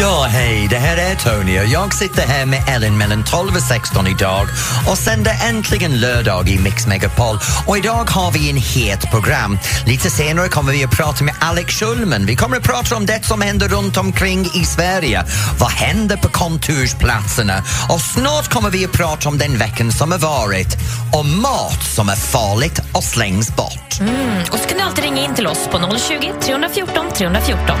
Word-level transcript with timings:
Ja, 0.00 0.26
hej, 0.28 0.66
det 0.70 0.76
här 0.76 0.96
är 0.96 1.14
Tony 1.14 1.60
och 1.60 1.66
jag 1.66 1.94
sitter 1.94 2.22
här 2.22 2.46
med 2.46 2.62
Ellen 2.68 2.98
mellan 2.98 3.24
12 3.24 3.56
och 3.56 3.62
16 3.62 4.06
idag 4.06 4.46
och 4.88 4.98
sänder 4.98 5.32
äntligen 5.48 6.00
lördag 6.00 6.48
i 6.48 6.58
Mix 6.58 6.86
Megapol. 6.86 7.38
Och 7.66 7.78
idag 7.78 8.10
har 8.10 8.32
vi 8.32 8.50
en 8.50 8.56
het 8.56 9.10
program. 9.10 9.58
Lite 9.86 10.10
senare 10.10 10.48
kommer 10.48 10.72
vi 10.72 10.84
att 10.84 10.90
prata 10.90 11.24
med 11.24 11.34
Alex 11.40 11.74
Schulman. 11.74 12.26
Vi 12.26 12.36
kommer 12.36 12.56
att 12.56 12.62
prata 12.62 12.96
om 12.96 13.06
det 13.06 13.24
som 13.24 13.40
händer 13.40 13.68
runt 13.68 13.96
omkring 13.96 14.44
i 14.44 14.64
Sverige. 14.64 15.24
Vad 15.58 15.70
händer 15.70 16.16
på 16.16 16.28
kontorsplatserna? 16.28 17.58
Och 17.88 18.00
snart 18.00 18.48
kommer 18.48 18.70
vi 18.70 18.84
att 18.84 18.92
prata 18.92 19.28
om 19.28 19.38
den 19.38 19.58
veckan 19.58 19.92
som 19.92 20.12
har 20.12 20.18
varit 20.18 20.76
och 21.12 21.26
mat 21.26 21.82
som 21.82 22.08
är 22.08 22.16
farligt 22.16 22.80
och 22.92 23.04
slängs 23.04 23.56
bort. 23.56 24.00
Mm. 24.00 24.40
Och 24.50 24.58
så 24.58 24.68
kan 24.68 24.78
du 24.78 24.84
alltid 24.84 25.04
ringa 25.04 25.24
in 25.24 25.34
till 25.34 25.46
oss 25.46 25.68
på 25.70 25.98
020 25.98 26.32
314 26.42 27.06
314. 27.16 27.78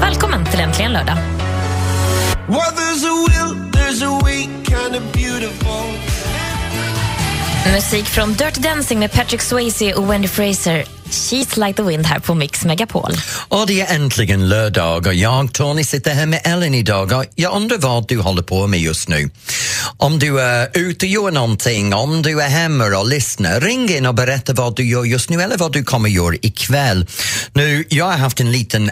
Välkommen 0.00 0.46
till 0.46 0.60
Äntligen 0.60 0.92
lördag. 0.92 1.18
Well, 2.52 2.72
there's 2.76 3.04
a 3.04 3.14
will, 3.28 3.70
there's 3.70 4.02
a 4.02 4.10
way, 4.24 4.42
kind 4.64 4.94
of 4.96 5.12
beautiful. 5.12 5.84
Musik 7.74 8.06
från 8.06 8.34
Dirty 8.34 8.60
Dancing 8.60 8.98
med 8.98 9.12
Patrick 9.12 9.42
Swayze 9.42 9.94
och 9.94 10.10
Wendy 10.10 10.28
Fraser. 10.28 10.84
She's 11.04 11.66
like 11.66 11.76
the 11.76 11.82
wind 11.82 12.06
här 12.06 12.18
på 12.18 12.34
Mix 12.34 12.64
Megapol. 12.64 13.12
Och 13.48 13.66
det 13.66 13.80
är 13.80 13.94
äntligen 13.94 14.48
lördag 14.48 15.06
och 15.06 15.14
jag, 15.14 15.52
Tony, 15.52 15.84
sitter 15.84 16.14
här 16.14 16.26
med 16.26 16.40
Ellen 16.44 16.74
idag 16.74 17.12
och 17.12 17.24
jag 17.34 17.56
undrar 17.56 17.78
vad 17.78 18.08
du 18.08 18.18
håller 18.18 18.42
på 18.42 18.66
med 18.66 18.80
just 18.80 19.08
nu. 19.08 19.30
Om 19.96 20.18
du 20.18 20.40
är 20.40 20.68
ute 20.74 21.06
och 21.06 21.10
gör 21.10 21.30
någonting, 21.30 21.94
om 21.94 22.22
du 22.22 22.40
är 22.40 22.48
hemma 22.48 22.84
och 22.84 23.08
lyssnar, 23.08 23.60
ring 23.60 23.90
in 23.90 24.06
och 24.06 24.14
berätta 24.14 24.52
vad 24.52 24.76
du 24.76 24.84
gör 24.84 25.04
just 25.04 25.30
nu 25.30 25.42
eller 25.42 25.56
vad 25.56 25.72
du 25.72 25.84
kommer 25.84 26.08
göra 26.08 26.34
ikväll. 26.42 27.06
Nu, 27.52 27.84
jag 27.88 28.04
har 28.04 28.18
haft 28.18 28.40
en 28.40 28.52
liten 28.52 28.90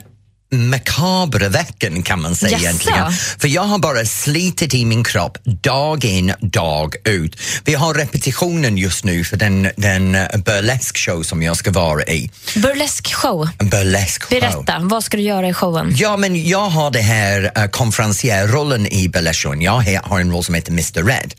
makabra 0.52 1.48
veckan 1.48 2.02
kan 2.02 2.22
man 2.22 2.36
säga 2.36 2.52
Jaså? 2.52 2.64
egentligen. 2.64 3.12
För 3.38 3.48
jag 3.48 3.62
har 3.62 3.78
bara 3.78 4.04
slitit 4.04 4.74
i 4.74 4.84
min 4.84 5.04
kropp 5.04 5.38
dag 5.44 6.04
in, 6.04 6.32
dag 6.40 6.94
ut. 7.04 7.40
Vi 7.64 7.74
har 7.74 7.94
repetitionen 7.94 8.78
just 8.78 9.04
nu 9.04 9.24
för 9.24 9.36
den, 9.36 9.70
den 9.76 10.12
burlesque 10.44 10.98
show 10.98 11.22
som 11.22 11.42
jag 11.42 11.56
ska 11.56 11.70
vara 11.70 12.02
i. 12.04 12.30
Burlesk 12.56 13.14
show. 13.14 13.48
En 13.58 13.68
burlesque 13.68 14.26
show. 14.26 14.40
Berätta, 14.40 14.78
vad 14.82 15.04
ska 15.04 15.16
du 15.16 15.22
göra 15.22 15.48
i 15.48 15.54
showen? 15.54 15.94
Ja, 15.96 16.16
men 16.16 16.48
jag 16.48 16.68
har 16.68 16.90
det 16.90 17.00
här 17.00 17.52
uh, 17.58 17.66
konferencierrollen 17.66 18.86
i 18.92 19.08
Belletion. 19.08 19.62
Jag 19.62 19.82
he- 19.82 20.00
har 20.08 20.20
en 20.20 20.32
roll 20.32 20.44
som 20.44 20.54
heter 20.54 20.72
Mr 20.72 21.02
Red. 21.04 21.34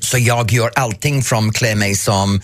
Så 0.00 0.18
jag 0.18 0.52
gör 0.52 0.70
allting 0.74 1.22
från 1.22 1.52
klä 1.52 1.74
mig 1.74 1.96
som 1.96 2.34
uh, 2.34 2.40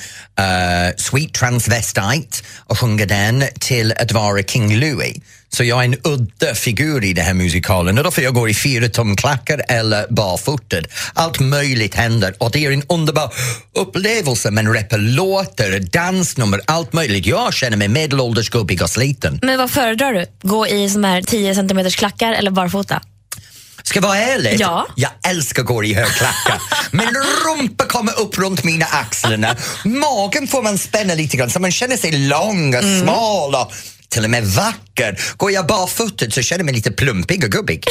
sweet 0.96 1.34
transvestite 1.34 2.38
och 2.66 2.78
sjunga 2.78 3.06
den 3.06 3.44
till 3.60 3.92
att 3.92 4.12
vara 4.12 4.42
King 4.42 4.76
Louis. 4.76 5.16
Så 5.48 5.64
jag 5.64 5.80
är 5.80 5.84
en 5.84 5.96
udda 6.04 6.54
figur 6.54 7.04
i 7.04 7.12
den 7.12 7.24
här 7.24 7.34
musikalen 7.34 7.98
och 7.98 8.04
då 8.04 8.10
får 8.10 8.24
jag 8.24 8.34
gå 8.34 8.48
i 8.48 8.54
fyra 8.54 8.88
tumklackar 8.88 9.62
eller 9.68 10.06
barfotad. 10.10 10.82
Allt 11.14 11.40
möjligt 11.40 11.94
händer 11.94 12.34
och 12.38 12.50
det 12.50 12.64
är 12.64 12.70
en 12.70 12.82
underbar 12.88 13.32
upplevelse 13.78 14.50
med 14.50 14.76
rappa 14.76 14.96
låtar, 14.96 15.78
dansnummer, 15.78 16.60
allt 16.66 16.92
möjligt. 16.92 17.26
Jag 17.26 17.54
känner 17.54 17.76
mig 17.76 17.88
medelålders, 17.88 18.50
gubbig 18.50 18.82
och 18.82 18.90
sliten. 18.90 19.38
Men 19.42 19.58
vad 19.58 19.70
föredrar 19.70 20.12
du? 20.12 20.26
Gå 20.48 20.66
i 20.66 20.90
såna 20.90 21.08
här 21.08 21.22
10 21.22 21.54
centimeters 21.54 21.96
klackar 21.96 22.32
eller 22.32 22.50
barfota? 22.50 23.02
Ska 23.88 23.96
jag 24.00 24.08
vara 24.08 24.18
ärlig? 24.18 24.56
Ja. 24.60 24.86
Jag 24.94 25.10
älskar 25.28 25.62
att 25.62 25.68
gå 25.68 25.84
i 25.84 25.94
högklackat. 25.94 26.60
Men 26.90 27.06
rumpa 27.46 27.84
kommer 27.86 28.20
upp 28.20 28.38
runt 28.38 28.64
mina 28.64 28.86
axlarna. 28.86 29.56
Magen 29.84 30.46
får 30.48 30.62
man 30.62 30.78
spänna 30.78 31.14
lite 31.14 31.36
grann 31.36 31.50
så 31.50 31.60
man 31.60 31.72
känner 31.72 31.96
sig 31.96 32.12
lång 32.12 32.74
och 32.74 32.82
Mm. 32.82 33.02
smal 33.02 33.54
och 33.54 33.72
till 34.08 34.24
och 34.24 34.30
med 34.30 34.44
vacker. 34.46 35.20
Går 35.36 35.50
jag 35.52 35.66
barfotad 35.66 36.30
så 36.30 36.42
känner 36.42 36.58
jag 36.58 36.64
mig 36.66 36.74
lite 36.74 36.90
plumpig 36.90 37.44
och 37.44 37.50
gubbig. 37.50 37.84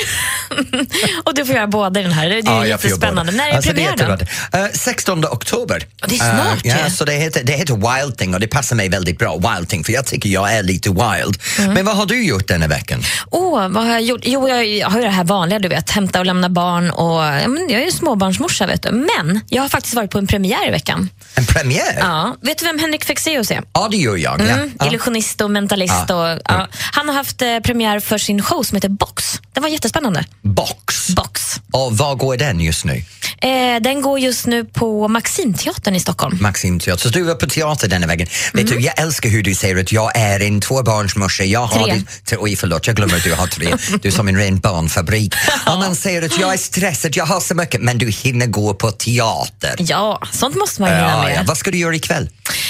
Och 1.23 1.35
du 1.35 1.45
får 1.45 1.55
göra 1.55 1.67
båda 1.67 1.99
i 1.99 2.03
den 2.03 2.11
här. 2.11 2.29
Det 2.29 2.35
är 2.35 2.43
göra 2.43 2.67
jättespännande. 2.67 3.31
När 3.31 3.49
är 3.49 3.55
Alltså, 3.55 3.71
premiär 3.71 3.95
då? 3.97 4.03
jättebra. 4.11 4.65
Eh, 4.65 4.71
16 4.73 5.25
oktober. 5.25 5.85
Ja, 6.01 6.07
det 6.09 6.15
är 6.15 6.19
snart 6.19 6.65
Eh, 6.65 6.71
ja, 6.79 6.85
ju. 6.85 6.91
så 6.91 7.05
det 7.05 7.13
heter, 7.13 7.43
det 7.43 7.53
heter 7.53 7.73
Wild 8.03 8.17
Thing 8.17 8.33
och 8.33 8.39
det 8.39 8.47
passar 8.47 8.75
mig 8.75 8.89
väldigt 8.89 9.17
bra, 9.19 9.37
Wild 9.37 9.69
Thing, 9.69 9.83
för 9.83 9.93
jag 9.93 10.05
tycker 10.05 10.29
jag 10.29 10.53
är 10.53 10.63
lite 10.63 10.89
wild. 10.89 11.37
Mm. 11.59 11.73
Men 11.73 11.85
vad 11.85 11.95
har 11.97 12.05
du 12.05 12.25
gjort 12.25 12.47
denna 12.47 12.67
veckan? 12.67 13.03
Åh, 13.31 13.67
vad 13.69 13.83
har 13.85 13.91
jag 13.91 14.01
gjort? 14.01 14.21
Jo, 14.23 14.49
jag 14.49 14.89
har 14.89 14.97
ju 14.99 15.03
det 15.05 15.09
här 15.11 15.23
vanliga, 15.23 15.59
du 15.59 15.67
vet, 15.67 15.89
hämta 15.89 16.19
och 16.19 16.25
lämna 16.25 16.49
barn 16.49 16.89
och 16.91 17.21
ja, 17.23 17.47
men 17.47 17.69
jag 17.69 17.81
är 17.81 17.85
ju 17.85 17.91
småbarnsmorsa, 17.91 18.67
vet 18.67 18.83
du. 18.83 18.91
Men 18.91 19.39
jag 19.49 19.61
har 19.61 19.69
faktiskt 19.69 19.95
varit 19.95 20.11
på 20.11 20.17
en 20.17 20.27
premiär 20.27 20.67
i 20.67 20.71
veckan. 20.71 21.09
En 21.35 21.45
premiär? 21.45 21.97
Ja. 21.99 22.35
Vet 22.41 22.57
du 22.57 22.65
vem 22.65 22.79
Henrik 22.79 23.05
Fexeus 23.05 23.51
är? 23.51 23.61
Ja, 23.73 23.87
det 23.91 23.97
gör 23.97 24.17
jag. 24.17 24.41
Mm, 24.41 24.71
ja. 24.79 24.87
Illusionist 24.87 25.41
och 25.41 25.51
mentalist. 25.51 25.95
Och, 26.09 26.39
ja. 26.45 26.67
Han 26.91 27.07
har 27.07 27.16
haft 27.16 27.41
eh, 27.41 27.59
premiär 27.59 27.99
för 27.99 28.17
sin 28.17 28.41
show 28.41 28.63
som 28.63 28.75
heter 28.75 28.89
Box. 28.89 29.41
Den 29.53 29.63
var 29.63 29.69
jättespännande. 29.69 30.25
Box. 30.41 31.16
Box. 31.16 31.61
Och 31.71 31.97
var 31.97 32.16
går 32.16 32.38
den 32.38 32.59
just 32.59 32.85
nu? 32.85 33.03
Eh, 33.41 33.81
den 33.81 34.01
går 34.01 34.19
just 34.19 34.45
nu 34.47 34.65
på 34.65 35.07
Maximteatern 35.07 35.95
i 35.95 35.99
Stockholm. 35.99 36.37
Maxim 36.41 36.79
Teater. 36.79 37.01
Så 37.03 37.09
du 37.09 37.21
var 37.23 37.35
på 37.35 37.47
teater 37.47 37.87
denna 37.87 38.07
vägen. 38.07 38.27
Vet 38.53 38.63
Mm. 38.65 38.77
du, 38.77 38.85
jag 38.85 38.99
älskar 39.01 39.29
hur 39.29 39.43
du 39.43 39.55
säger 39.55 39.77
att 39.81 39.91
jag 39.91 40.11
är 40.17 40.39
en 40.39 40.61
tvåbarnsmorsa. 40.61 41.43
Jag 41.43 41.65
har 41.65 41.85
Tre. 42.25 42.37
Oj, 42.39 42.55
förlåt, 42.55 42.87
jag 42.87 42.95
glömmer 42.95 43.15
att 43.15 43.23
du 43.23 43.33
har 43.33 43.47
tre. 43.47 43.73
Du 44.01 44.07
är 44.07 44.11
som 44.13 44.27
en 44.27 44.37
ren 44.37 44.59
barnfabrik. 44.59 45.33
Om 45.67 45.79
man 45.79 45.95
säger 45.95 46.21
att 46.21 46.39
jag 46.39 46.53
är 46.53 46.57
stressad, 46.57 47.15
jag 47.15 47.25
har 47.25 47.39
så 47.39 47.55
mycket, 47.55 47.81
men 47.81 47.97
du 47.97 48.09
hinner 48.09 48.45
gå 48.47 48.73
på 48.73 48.91
teater. 48.91 49.75
Ja, 49.77 50.21
sånt 50.31 50.55
måste 50.55 50.81
man 50.81 50.89
ju 50.89 50.95
hinna 50.95 51.09
Ja, 51.09 51.23
med. 51.23 51.35
ja. 51.35 51.41
Vad 51.45 51.57
ska 51.57 51.71
du 51.71 51.77
göra 51.77 51.95
ikväll? 51.95 52.29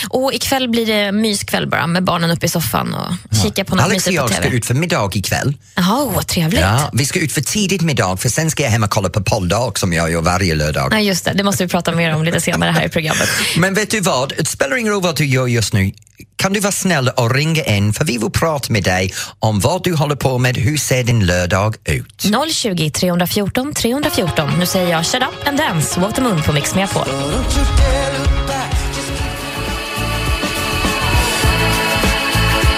Och 0.10 0.34
ikväll 0.34 0.70
blir 0.70 0.86
det 0.86 1.12
myskväll 1.12 1.68
bara 1.70 1.88
med 1.88 2.04
barnen 2.04 2.32
uppe 2.32 2.46
i 2.46 2.50
soffan 2.50 2.94
och 2.94 3.38
kika 3.44 3.66
på 3.66 3.76
något 3.76 3.86
Alex 3.86 4.08
och 4.08 4.14
jag 4.14 4.30
ska 4.34 4.44
ut 4.46 4.66
för 4.66 4.74
middag 4.74 5.10
ikväll. 5.14 5.54
Jaha, 5.76 6.06
vad 6.16 6.28
trevligt. 6.28 6.62
Ja, 6.62 6.90
vi 6.94 7.06
ska 7.06 7.20
ut 7.20 7.32
för 7.32 7.42
tidigt 7.42 7.82
middag 7.82 8.18
för 8.18 8.30
sen 8.30 8.52
ska 8.52 8.64
jag 8.64 8.70
hem 8.70 8.84
och 8.84 8.90
kolla 8.90 9.10
på 9.10 9.24
polldag 9.24 9.78
som 9.80 9.94
jag 9.94 10.12
gör 10.12 10.22
varje 10.22 10.45
lördag. 10.54 10.88
Ja, 10.92 11.00
just 11.00 11.26
det. 11.26 11.34
Det 11.34 11.44
måste 11.44 11.64
vi 11.64 11.70
prata 11.70 11.92
mer 11.92 12.16
om 12.16 12.24
lite 12.24 12.42
senare 12.42 12.72
här 12.72 12.86
i 12.86 12.90
programmet. 12.90 13.30
Men 13.58 13.74
vet 13.74 13.92
du 13.92 14.00
vad, 14.00 14.34
det 14.38 14.48
spelar 14.48 14.78
ingen 14.78 14.94
roll 14.94 15.02
vad 15.02 15.18
du 15.18 15.26
gör 15.26 15.48
just 15.48 15.74
nu. 15.74 15.92
Kan 16.36 16.54
du 16.54 16.60
vara 16.60 16.72
snäll 16.72 17.10
och 17.10 17.36
ringa 17.36 17.64
in 17.64 17.94
för 17.94 18.06
vi 18.06 18.18
vill 18.18 18.30
prata 18.30 18.74
med 18.74 18.84
dig 18.84 19.14
om 19.40 19.60
vad 19.60 19.84
du 19.84 19.94
håller 19.94 20.16
på 20.16 20.38
med, 20.38 20.58
hur 20.58 20.78
ser 20.78 21.04
din 21.04 21.26
lördag 21.26 21.76
ut? 21.86 22.26
020 22.52 22.90
314 22.90 23.74
314. 23.74 24.52
Nu 24.60 24.66
säger 24.66 24.92
jag 24.92 25.06
shut 25.06 25.22
up 25.22 25.48
and 25.48 25.58
dance, 25.58 26.00
walk 26.00 26.16
the 26.16 26.22
moon 26.22 26.42
på 26.42 26.54
Mix 26.54 26.76
Megapol. 26.76 27.08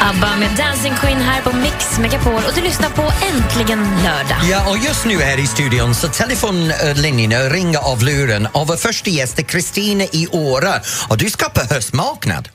ABBA 0.09 0.35
med 0.35 0.49
Dancing 0.57 0.95
Queen 0.95 1.17
här 1.17 1.41
på 1.41 1.55
Mix 1.55 1.99
Megapol 1.99 2.33
och 2.47 2.53
du 2.55 2.61
lyssnar 2.61 2.89
på 2.89 3.01
Äntligen 3.01 3.79
lördag. 3.79 4.37
Ja, 4.51 4.69
och 4.71 4.77
just 4.77 5.05
nu 5.05 5.15
här 5.17 5.39
i 5.39 5.47
studion 5.47 5.95
så 5.95 6.07
telefonlinjerna 6.07 7.35
ringer 7.35 7.79
av 7.91 8.03
luren 8.03 8.47
och 8.53 8.67
vår 8.67 8.75
första 8.75 9.09
gäst 9.09 9.39
är 9.39 9.43
Kristina 9.43 10.03
i 10.03 10.27
Åre 10.31 10.73
och 11.09 11.17
du 11.17 11.29
ska 11.29 11.49
på 11.49 11.73
höstmarknad. 11.73 12.49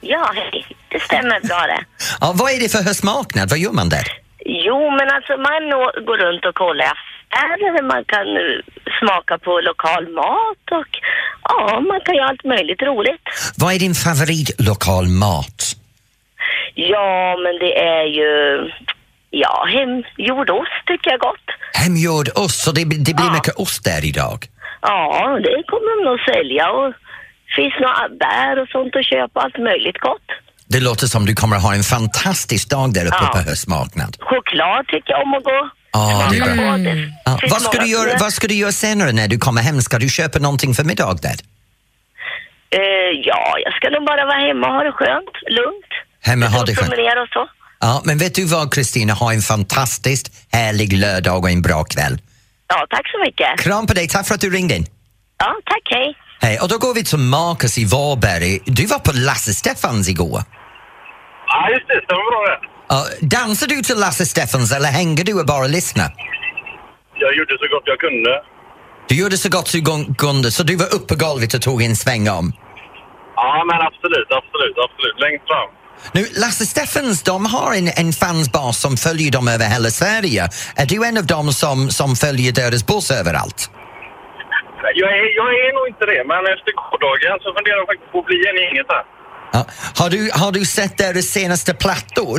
Ja, 0.00 0.32
hej. 0.34 0.66
Det 0.88 1.00
stämmer 1.00 1.40
bra 1.48 1.60
det. 1.72 1.84
Ja, 2.20 2.32
vad 2.34 2.52
är 2.52 2.60
det 2.60 2.68
för 2.68 2.82
höstmarknad? 2.82 3.50
Vad 3.50 3.58
gör 3.58 3.72
man 3.72 3.88
där? 3.88 4.06
Jo, 4.66 4.90
men 4.98 5.06
alltså 5.16 5.32
man 5.48 5.62
går 6.08 6.18
runt 6.24 6.44
och 6.44 6.54
kollar 6.54 6.86
affärer, 6.86 7.82
man 7.82 8.04
kan 8.04 8.26
eh, 8.42 8.60
smaka 9.00 9.38
på 9.38 9.60
lokal 9.60 10.08
mat 10.08 10.64
och 10.80 10.90
ja, 11.42 11.80
man 11.80 12.00
kan 12.04 12.14
göra 12.14 12.28
allt 12.28 12.44
möjligt 12.44 12.82
roligt. 12.82 13.24
Vad 13.56 13.74
är 13.74 13.78
din 13.78 13.94
favoritlokal 13.94 15.08
mat? 15.08 15.76
Ja, 16.74 17.36
men 17.44 17.52
det 17.64 17.72
är 17.78 18.04
ju, 18.18 18.32
ja, 19.30 19.66
hemgjord 19.74 20.50
ost 20.50 20.80
tycker 20.86 21.10
jag 21.10 21.20
gott. 21.20 21.46
Hemgjord 21.72 22.28
ost, 22.34 22.58
så 22.64 22.72
det, 22.72 22.84
det 22.84 23.14
blir 23.14 23.26
Ja. 23.26 23.32
mycket 23.32 23.54
ost 23.56 23.84
där 23.84 24.04
idag. 24.04 24.38
Ja, 24.82 25.38
det 25.42 25.62
kommer 25.70 25.90
de 25.96 26.10
nog 26.10 26.18
sälja 26.20 26.70
och 26.70 26.92
finns 27.56 27.74
några 27.80 28.08
bär 28.08 28.62
och 28.62 28.68
sånt 28.68 28.96
att 28.96 29.04
köpa, 29.06 29.40
allt 29.40 29.58
möjligt 29.58 29.98
gott. 29.98 30.28
Det 30.68 30.80
låter 30.80 31.06
som 31.06 31.26
du 31.26 31.34
kommer 31.34 31.56
ha 31.60 31.74
en 31.74 31.82
fantastisk 31.82 32.70
dag 32.70 32.94
där 32.94 33.06
uppe 33.06 33.16
Ja. 33.20 33.30
på 33.32 33.38
höstmarknad. 33.38 34.16
Choklad 34.20 34.86
tycker 34.88 35.10
jag 35.12 35.22
om 35.22 35.34
att 35.34 35.44
gå. 35.44 35.68
Ja, 35.92 36.28
det 36.30 36.36
är 36.38 36.54
bra. 36.56 36.92
Ja, 37.24 37.38
finns 37.40 37.52
vad, 37.52 37.62
ska 37.62 37.78
du 37.80 37.86
göra, 37.86 38.10
vad 38.20 38.32
ska 38.32 38.46
du 38.48 38.54
göra 38.54 38.72
senare 38.72 39.12
när 39.12 39.28
du 39.28 39.38
kommer 39.38 39.62
hem? 39.62 39.80
Ska 39.80 39.98
du 39.98 40.08
köpa 40.08 40.38
någonting 40.38 40.74
för 40.74 40.84
middag 40.84 41.18
där? 41.22 41.36
Eh, 42.70 43.12
ja, 43.24 43.54
jag 43.64 43.72
ska 43.74 43.90
nog 43.90 44.04
bara 44.06 44.24
vara 44.24 44.38
hemma 44.48 44.66
och 44.68 44.74
ha 44.74 44.82
det 44.82 44.92
skönt, 44.92 45.34
lugnt. 45.48 45.92
Hemma 46.24 46.46
ha 46.46 46.64
det 46.64 46.74
skönt. 46.74 46.90
Promenera 46.90 47.22
och 47.22 47.28
så. 47.28 47.48
Ja, 47.80 48.02
men 48.04 48.18
vet 48.18 48.34
du 48.34 48.44
vad 48.44 48.74
Kristina, 48.74 49.12
ha 49.12 49.32
en 49.32 49.40
fantastiskt 49.42 50.26
härlig 50.52 50.92
lördag 50.92 51.38
och 51.44 51.50
en 51.50 51.62
bra 51.62 51.84
kväll. 51.84 52.18
Ja, 52.68 52.86
tack 52.90 53.06
så 53.12 53.18
mycket. 53.26 53.58
Kram 53.58 53.86
på 53.86 53.94
dig, 53.94 54.08
tack 54.08 54.26
för 54.26 54.34
att 54.34 54.40
du 54.40 54.50
ringde 54.50 54.74
in. 54.76 54.86
Ja, 55.38 55.54
tack, 55.64 55.82
hej. 55.90 56.16
Hej, 56.40 56.58
och 56.62 56.68
då 56.68 56.78
går 56.78 56.94
vi 56.94 57.04
till 57.04 57.18
Marcus 57.18 57.78
i 57.78 57.84
Varberg. 57.84 58.60
Du 58.66 58.86
var 58.86 58.98
på 58.98 59.12
Lasse 59.14 59.54
Stefans 59.54 60.08
igår. 60.08 60.42
Ja, 61.46 61.70
just 61.74 61.88
det. 61.88 62.00
Stämmer 62.04 62.26
bra 62.30 62.42
det. 62.50 62.58
Uh, 62.94 63.28
dansar 63.28 63.66
du 63.66 63.82
till 63.82 63.96
Lasse 63.96 64.26
Stefans 64.26 64.72
eller 64.76 64.88
hänger 64.88 65.24
du 65.24 65.40
och 65.40 65.46
bara 65.46 65.66
lyssnar? 65.66 66.08
Jag 67.24 67.36
gjorde 67.36 67.54
så 67.62 67.66
gott 67.74 67.82
jag 67.84 67.98
kunde. 67.98 68.30
Du 69.08 69.14
gjorde 69.20 69.36
så 69.36 69.48
gott 69.48 69.72
du 69.72 69.80
kunde, 70.24 70.50
så 70.50 70.62
du 70.62 70.76
var 70.76 70.94
uppe 70.94 71.06
på 71.14 71.24
golvet 71.24 71.54
och 71.54 71.62
tog 71.62 71.82
en 71.82 71.96
sväng 71.96 72.28
om. 72.28 72.52
Ja, 73.36 73.64
men 73.68 73.78
absolut, 73.88 74.28
absolut, 74.40 74.76
absolut. 74.86 75.16
Längst 75.24 75.46
fram. 75.50 75.70
Nu, 76.12 76.26
Lasse 76.36 76.66
Stefans, 76.66 77.22
de 77.22 77.46
har 77.46 77.74
en, 77.74 77.88
en 77.96 78.12
fansbas 78.12 78.80
som 78.80 78.96
följer 78.96 79.30
dem 79.32 79.48
över 79.48 79.66
hela 79.66 79.90
Sverige. 79.90 80.42
Är 80.76 80.86
du 80.86 81.04
en 81.08 81.18
av 81.18 81.26
dem 81.26 81.52
som, 81.52 81.90
som 81.90 82.16
följer 82.16 82.52
deras 82.52 82.86
buss 82.86 83.10
överallt? 83.10 83.70
Jag 84.94 85.10
är, 85.18 85.36
jag 85.40 85.48
är 85.64 85.70
nog 85.78 85.88
inte 85.88 86.04
det, 86.12 86.22
men 86.32 86.40
efter 86.54 86.72
gårdagen 86.82 87.38
så 87.42 87.48
funderar 87.56 87.76
jag 87.76 87.86
faktiskt 87.86 88.12
på 88.12 88.18
att 88.18 88.26
bli 88.26 88.38
en 88.48 88.56
i 88.56 88.62
gänget 88.66 88.86
här. 88.88 89.04
Ja. 89.52 89.66
Har, 89.98 90.10
du, 90.10 90.30
har 90.34 90.52
du 90.52 90.64
sett 90.64 90.98
deras 90.98 91.24
senaste 91.24 91.74
plattor? 91.74 92.38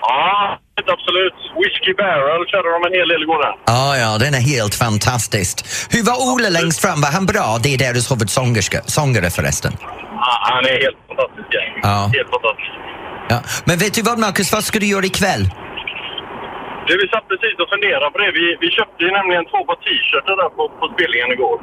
Ja, 0.00 0.58
absolut. 0.96 1.36
Whiskey 1.60 1.94
Barrel 2.02 2.42
körde 2.52 2.68
de 2.74 2.78
en 2.88 2.94
hel 2.98 3.08
del 3.08 3.22
igår 3.22 3.40
där. 3.46 3.54
Ja, 3.66 3.96
ja, 3.96 4.18
den 4.18 4.34
är 4.34 4.40
helt 4.40 4.74
fantastisk. 4.74 5.54
Hur 5.90 6.02
var 6.04 6.16
Ola 6.32 6.48
längst 6.48 6.80
fram? 6.80 7.00
Var 7.00 7.08
han 7.08 7.26
bra? 7.26 7.58
Det 7.62 7.74
är 7.74 7.78
deras 7.78 8.10
huvudsångerska, 8.12 8.82
sångare 8.86 9.30
förresten. 9.30 9.72
Ja, 10.24 10.32
han 10.54 10.64
är 10.64 10.76
helt 10.84 10.98
fantastisk. 11.08 11.48
Ja. 11.82 12.10
Helt 12.16 12.30
fantastisk. 12.36 12.72
Ja. 13.28 13.38
Men 13.64 13.78
vet 13.78 13.94
du 13.94 14.02
vad 14.02 14.18
Marcus, 14.18 14.52
vad 14.52 14.64
ska 14.64 14.78
du 14.78 14.86
göra 14.86 15.04
ikväll? 15.04 15.50
Du, 16.86 16.92
vi 17.02 17.06
satt 17.14 17.26
precis 17.32 17.56
och 17.62 17.68
funderade 17.74 18.10
på 18.14 18.18
det. 18.22 18.30
Vi, 18.40 18.46
vi 18.64 18.68
köpte 18.78 19.00
ju 19.06 19.10
nämligen 19.18 19.44
två 19.50 19.60
par 19.68 19.78
t-shirtar 19.84 20.36
där 20.42 20.50
på, 20.56 20.62
på 20.80 20.84
spelningen 20.94 21.30
igår. 21.36 21.56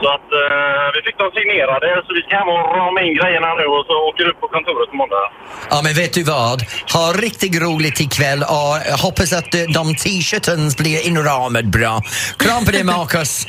Så 0.00 0.06
att 0.16 0.28
eh, 0.42 0.86
vi 0.94 1.00
fick 1.06 1.18
dem 1.22 1.30
signerade, 1.38 1.88
så 2.06 2.10
vi 2.18 2.22
ska 2.22 2.32
hem 2.40 2.48
och 2.54 2.62
rama 2.78 3.00
in 3.06 3.14
grejerna 3.20 3.50
nu 3.60 3.66
och 3.76 3.84
så 3.88 3.94
åker 4.08 4.24
upp 4.30 4.40
på 4.40 4.48
kontoret 4.54 4.90
på 4.90 4.96
måndag. 4.96 5.24
Ja, 5.70 5.78
men 5.84 5.92
vet 6.02 6.12
du 6.18 6.22
vad? 6.36 6.58
Ha 6.96 7.04
riktigt 7.26 7.62
roligt 7.66 7.98
ikväll 8.06 8.40
och 8.56 8.74
hoppas 9.04 9.30
att 9.40 9.50
eh, 9.54 9.60
de 9.78 9.82
t-shirtens 10.02 10.76
blir 10.82 10.98
inramade 11.08 11.68
bra. 11.78 11.94
Kram 12.42 12.64
på 12.66 12.70
dig, 12.76 12.84
Marcus. 12.84 13.46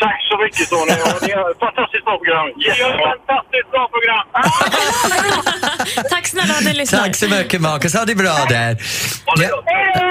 Tack 0.00 0.20
så 0.34 0.42
mycket 0.44 0.68
Tony. 0.70 0.92
Ni 1.26 1.32
har 1.40 1.50
ett 1.50 1.58
fantastiskt 1.66 2.04
bra 2.04 2.14
program. 2.20 2.46
Jättebra. 2.66 3.08
Fantastiskt 3.10 3.68
bra 3.74 3.84
program. 3.94 4.24
Tack 6.10 6.26
snälla 6.26 6.54
att 6.54 6.64
du. 6.64 6.86
Tack 6.86 7.16
så 7.16 7.28
mycket, 7.28 7.60
Marcus. 7.60 7.94
Ha 7.94 8.04
det 8.04 8.14
bra 8.14 8.36
där. 8.48 8.74
Det 9.36 9.44
Ja. 9.44 9.62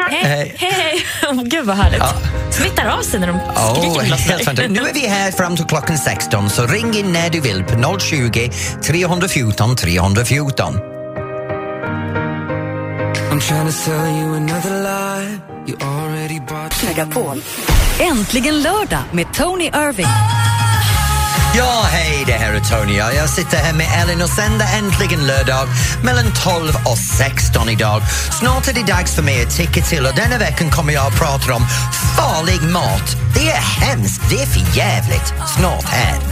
Hej, 0.09 0.55
Hej. 0.59 0.73
hej. 0.81 1.05
Oh, 1.29 1.43
gud 1.43 1.65
vad 1.65 1.75
härligt. 1.75 2.03
Smittar 2.51 2.97
av 2.97 3.01
sig 3.01 3.19
när 3.19 3.27
de 3.27 3.39
skriker 3.39 3.89
Oh, 3.89 4.01
helt 4.01 4.45
fantastiskt. 4.45 4.69
Nu 4.69 4.89
är 4.89 4.93
vi 4.93 5.07
här 5.07 5.31
fram 5.31 5.55
till 5.55 5.65
klockan 5.65 5.97
16, 5.97 6.49
så 6.49 6.65
ring 6.65 6.97
in 6.97 7.13
när 7.13 7.29
du 7.29 7.39
vill 7.39 7.63
på 7.63 7.99
020 7.99 8.51
314 8.83 9.75
314. 9.75 10.79
I'm 13.31 13.39
trying 13.39 13.65
to 13.65 13.71
sell 13.71 13.95
you 13.95 14.35
another 14.35 14.83
lie. 14.83 15.39
You 15.67 15.77
already 15.81 16.39
bought 16.39 16.83
Megapol. 16.83 17.41
Äntligen 17.99 18.61
lördag 18.61 19.03
med 19.11 19.33
Tony 19.33 19.65
Irving. 19.65 20.07
Ja, 21.57 21.85
hej, 21.91 22.23
det 22.27 22.33
här 22.33 22.53
är 22.53 22.59
Tony. 22.59 22.97
Ja, 22.97 23.11
Jag 23.13 23.29
sitter 23.29 23.57
här 23.57 23.73
med 23.73 23.87
Ellen 24.01 24.21
och 24.21 24.29
sänder 24.29 24.65
äntligen 24.77 25.27
lördag 25.27 25.67
mellan 26.03 26.25
12 26.43 26.75
och 26.85 26.97
16 26.97 27.69
idag. 27.69 28.01
Snart 28.39 28.67
är 28.67 28.73
det 28.73 28.93
dags 28.93 29.15
för 29.15 29.23
mig 29.23 29.43
att 29.45 29.55
ticka 29.55 29.81
till 29.81 30.05
och 30.05 30.15
denna 30.15 30.37
veckan 30.37 30.69
kommer 30.69 30.93
jag 30.93 31.07
att 31.07 31.19
prata 31.19 31.53
om 31.53 31.65
farlig 32.17 32.61
mat. 32.71 33.15
Det 33.35 33.49
är 33.49 33.61
hemskt, 33.85 34.21
det 34.29 34.41
är 34.41 34.45
för 34.45 34.77
jävligt. 34.77 35.33
Snart 35.57 35.85
här. 35.85 36.22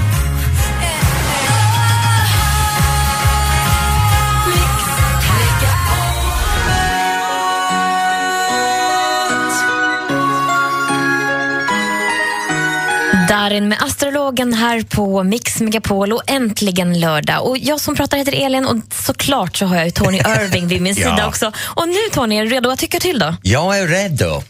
Darin 13.31 13.67
med 13.67 13.77
astrologen 13.83 14.53
här 14.53 14.81
på 14.81 15.23
Mix 15.23 15.59
Megapol 15.61 16.13
och 16.13 16.21
äntligen 16.27 16.99
lördag. 16.99 17.47
Och 17.47 17.57
jag 17.57 17.79
som 17.79 17.95
pratar 17.95 18.17
heter 18.17 18.45
Elin 18.45 18.65
och 18.65 18.77
såklart 19.05 19.57
så 19.57 19.65
har 19.65 19.75
jag 19.75 19.85
ju 19.85 19.91
Tony 19.91 20.17
Irving 20.41 20.67
vid 20.67 20.81
min 20.81 20.95
Ja. 20.97 21.09
sida 21.09 21.27
också. 21.27 21.51
Och 21.57 21.87
nu 21.87 21.95
Tony, 22.11 22.35
är 22.37 22.43
du 22.43 22.49
redo 22.49 22.69
att 22.69 22.79
tycka 22.79 22.99
till 22.99 23.19
då? 23.19 23.35
Jag 23.41 23.79
är 23.79 23.87
redo. 23.87 24.43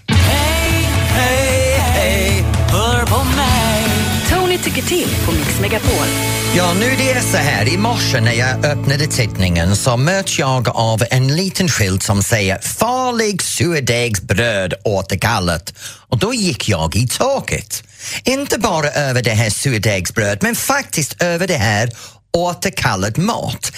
Tony 4.29 4.57
tycker 4.57 4.81
till 4.81 5.07
på 5.25 5.31
Mix 5.31 5.59
Megapol. 5.59 6.07
Ja, 6.55 6.73
nu 6.79 6.95
det 6.97 7.11
är 7.11 7.21
så 7.21 7.37
här. 7.37 7.73
I 7.73 7.77
morse 7.77 8.21
när 8.21 8.33
jag 8.33 8.65
öppnade 8.65 9.07
tidningen 9.07 9.75
så 9.75 9.97
möts 9.97 10.39
jag 10.39 10.69
av 10.69 11.03
en 11.11 11.35
liten 11.35 11.69
skylt 11.69 12.03
som 12.03 12.23
säger 12.23 12.59
farlig 12.59 13.41
surdegsbröd 13.41 14.73
återkallat. 14.83 15.73
Och 16.09 16.17
då 16.17 16.33
gick 16.33 16.69
jag 16.69 16.95
i 16.95 17.07
taket. 17.07 17.83
Inte 18.23 18.59
bara 18.59 18.89
över 18.89 19.21
det 19.21 19.31
här 19.31 19.49
surdegsbröd, 19.49 20.37
men 20.41 20.55
faktiskt 20.55 21.21
över 21.21 21.47
det 21.47 21.57
här 21.57 21.89
återkallad 22.33 23.17
mat. 23.17 23.71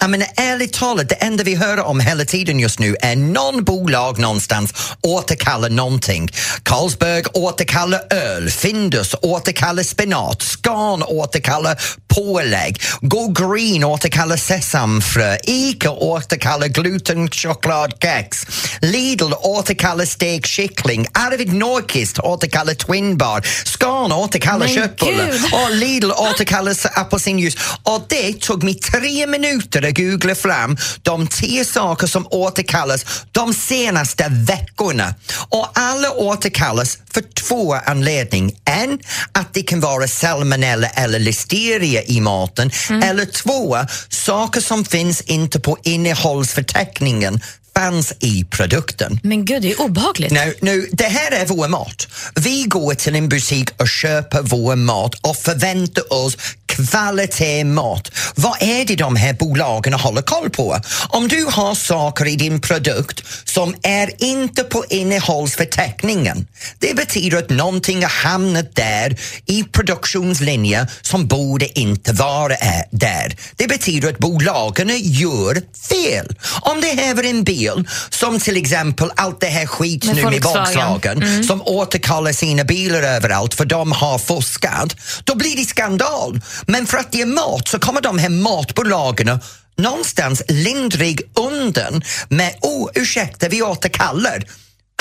Jag 0.00 0.10
menar, 0.10 0.28
ärligt 0.36 0.72
talat, 0.72 1.08
det 1.08 1.14
enda 1.14 1.44
vi 1.44 1.54
hör 1.54 1.78
om 1.80 2.00
hela 2.00 2.24
tiden 2.24 2.60
just 2.60 2.78
nu 2.78 2.96
är 3.02 3.16
någon 3.16 3.64
bolag 3.64 4.18
någonstans 4.18 4.72
återkallar 5.02 5.70
någonting. 5.70 6.30
Carlsberg 6.62 7.24
återkallar 7.34 8.00
öl, 8.10 8.50
Findus 8.50 9.14
återkallar 9.22 9.82
spenat, 9.82 10.42
Scan 10.42 11.02
återkallar 11.02 11.80
pålägg, 12.14 12.82
Go 13.00 13.32
Green 13.32 13.84
återkallar 13.84 14.36
sesamfrö, 14.36 15.36
Ica 15.44 15.90
återkallar 15.90 16.68
glutenchokladkex, 16.68 18.46
Lidl 18.80 19.32
återkallar 19.40 20.04
stekt 20.04 20.46
kyckling, 20.46 21.06
Arvid 21.12 21.52
Nordqvist 21.52 22.18
återkallar 22.18 22.74
Twinbar, 22.74 23.46
Scan 23.64 24.12
återkallar 24.12 24.66
köttbullar. 24.68 25.28
och 25.52 25.70
Lidl 25.70 26.10
återkallar 26.10 26.76
apelsinjuice. 26.94 27.56
Och 27.82 28.06
det 28.08 28.40
tog 28.40 28.62
mig 28.62 28.74
tre 28.74 29.26
minuter 29.26 29.88
att 29.88 29.96
googla 29.96 30.34
fram 30.34 30.76
de 31.02 31.26
tio 31.26 31.64
saker 31.64 32.06
som 32.06 32.26
återkallas 32.30 33.04
de 33.32 33.54
senaste 33.54 34.26
veckorna. 34.30 35.14
Och 35.48 35.68
alla 35.74 36.10
återkallas 36.10 36.98
för 37.10 37.22
två 37.48 37.74
anledningar. 37.74 38.56
En, 38.64 38.98
att 39.32 39.54
det 39.54 39.62
kan 39.62 39.80
vara 39.80 40.08
salmonella 40.08 40.88
eller 40.88 41.18
listeria 41.18 41.99
i 42.06 42.20
maten. 42.20 42.70
Eller 43.02 43.24
två, 43.24 43.76
saker 44.08 44.60
som 44.60 44.84
finns 44.84 45.20
inte 45.20 45.60
på 45.60 45.78
innehållsförteckningen 45.82 47.40
fanns 47.80 48.12
i 48.20 48.44
produkten. 48.44 49.20
Men 49.22 49.44
gud, 49.44 49.62
det 49.62 49.72
är 49.72 49.80
obehagligt. 49.80 50.32
Nu, 50.32 50.54
nu, 50.60 50.88
det 50.92 51.04
här 51.04 51.32
är 51.32 51.46
vår 51.46 51.68
mat. 51.68 52.08
Vi 52.34 52.64
går 52.64 52.94
till 52.94 53.16
en 53.16 53.28
butik 53.28 53.68
och 53.80 53.88
köper 53.88 54.42
vår 54.42 54.76
mat 54.76 55.14
och 55.14 55.36
förväntar 55.36 56.12
oss 56.12 56.36
kvalitetsmat. 56.70 58.10
Vad 58.34 58.62
är 58.62 58.84
det 58.84 58.96
de 58.96 59.16
här 59.16 59.32
bolagen 59.32 59.92
håller 59.92 60.22
koll 60.22 60.50
på? 60.50 60.76
Om 61.08 61.28
du 61.28 61.44
har 61.50 61.74
saker 61.74 62.26
i 62.26 62.36
din 62.36 62.60
produkt 62.60 63.24
som 63.44 63.74
är 63.82 64.10
inte 64.24 64.62
på 64.64 64.84
innehållsförteckningen, 64.90 66.46
det 66.78 66.96
betyder 66.96 67.38
att 67.38 67.50
någonting 67.50 68.02
har 68.02 68.10
hamnat 68.10 68.74
där 68.76 69.16
i 69.46 69.62
produktionslinjen 69.64 70.86
som 71.02 71.26
borde 71.26 71.78
inte 71.78 72.12
vara 72.12 72.54
ä- 72.54 72.84
där. 72.90 73.36
Det 73.56 73.68
betyder 73.68 74.08
att 74.08 74.18
bolagen 74.18 74.90
gör 74.94 75.62
fel. 75.88 76.26
Om 76.60 76.80
det 76.80 76.86
här 77.02 77.14
var 77.14 77.22
en 77.22 77.44
bil 77.44 77.88
som 78.10 78.38
till 78.40 78.56
exempel 78.56 79.10
allt 79.16 79.40
det 79.40 79.46
här 79.46 79.66
skit 79.66 80.04
Med 80.04 80.16
nu 80.16 80.22
med 80.22 80.42
Volkswagen. 80.42 81.18
Volkswagen 81.20 81.44
som 81.44 81.62
återkallar 81.62 82.32
sina 82.32 82.64
bilar 82.64 83.02
överallt 83.02 83.54
för 83.54 83.64
de 83.64 83.92
har 83.92 84.18
fuskat, 84.18 84.96
då 85.24 85.34
blir 85.34 85.56
det 85.56 85.64
skandal. 85.64 86.40
Men 86.66 86.86
för 86.86 86.98
att 86.98 87.12
det 87.12 87.20
är 87.20 87.26
mat 87.26 87.68
så 87.68 87.78
kommer 87.78 88.00
de 88.00 88.18
här 88.18 88.28
matbolagen 88.28 89.40
någonstans 89.76 90.42
lindrig 90.48 91.20
undan 91.34 92.02
med 92.28 92.54
oh, 92.62 92.90
ursäkta, 92.94 93.48
vi 93.48 93.62
återkallar. 93.62 94.44